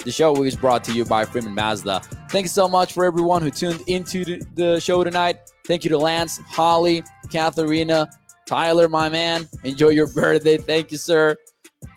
the 0.04 0.12
show 0.12 0.43
is 0.43 0.56
brought 0.56 0.84
to 0.86 0.93
you 0.93 1.06
by 1.06 1.24
Freeman 1.24 1.56
Mazda. 1.56 2.02
Thank 2.30 2.46
you 2.46 2.50
so 2.50 2.67
much 2.67 2.93
for 2.93 3.06
everyone 3.06 3.41
who 3.41 3.52
tuned 3.52 3.82
into 3.88 4.41
the 4.56 4.80
show 4.80 5.04
tonight. 5.04 5.39
Thank 5.65 5.84
you 5.84 5.89
to 5.89 5.98
Lance, 5.98 6.39
Holly, 6.48 7.04
Katharina, 7.32 8.10
Tyler, 8.46 8.89
my 8.89 9.10
man. 9.10 9.48
Enjoy 9.63 9.89
your 9.89 10.08
birthday. 10.08 10.58
Thank 10.58 10.91
you, 10.91 10.98
sir. 10.98 11.36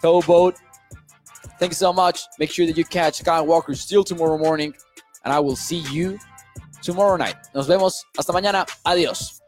Towboat. 0.02 0.56
Thank 1.60 1.72
you 1.72 1.76
so 1.76 1.92
much. 1.92 2.22
Make 2.38 2.50
sure 2.50 2.64
that 2.64 2.78
you 2.78 2.86
catch 2.86 3.22
Skywalker 3.22 3.76
still 3.76 4.02
tomorrow 4.02 4.38
morning, 4.38 4.72
and 5.26 5.32
I 5.34 5.40
will 5.40 5.56
see 5.56 5.84
you 5.92 6.18
tomorrow 6.82 7.16
night. 7.16 7.36
Nos 7.54 7.66
vemos. 7.66 8.02
Hasta 8.16 8.32
mañana. 8.32 8.66
Adiós. 8.86 9.39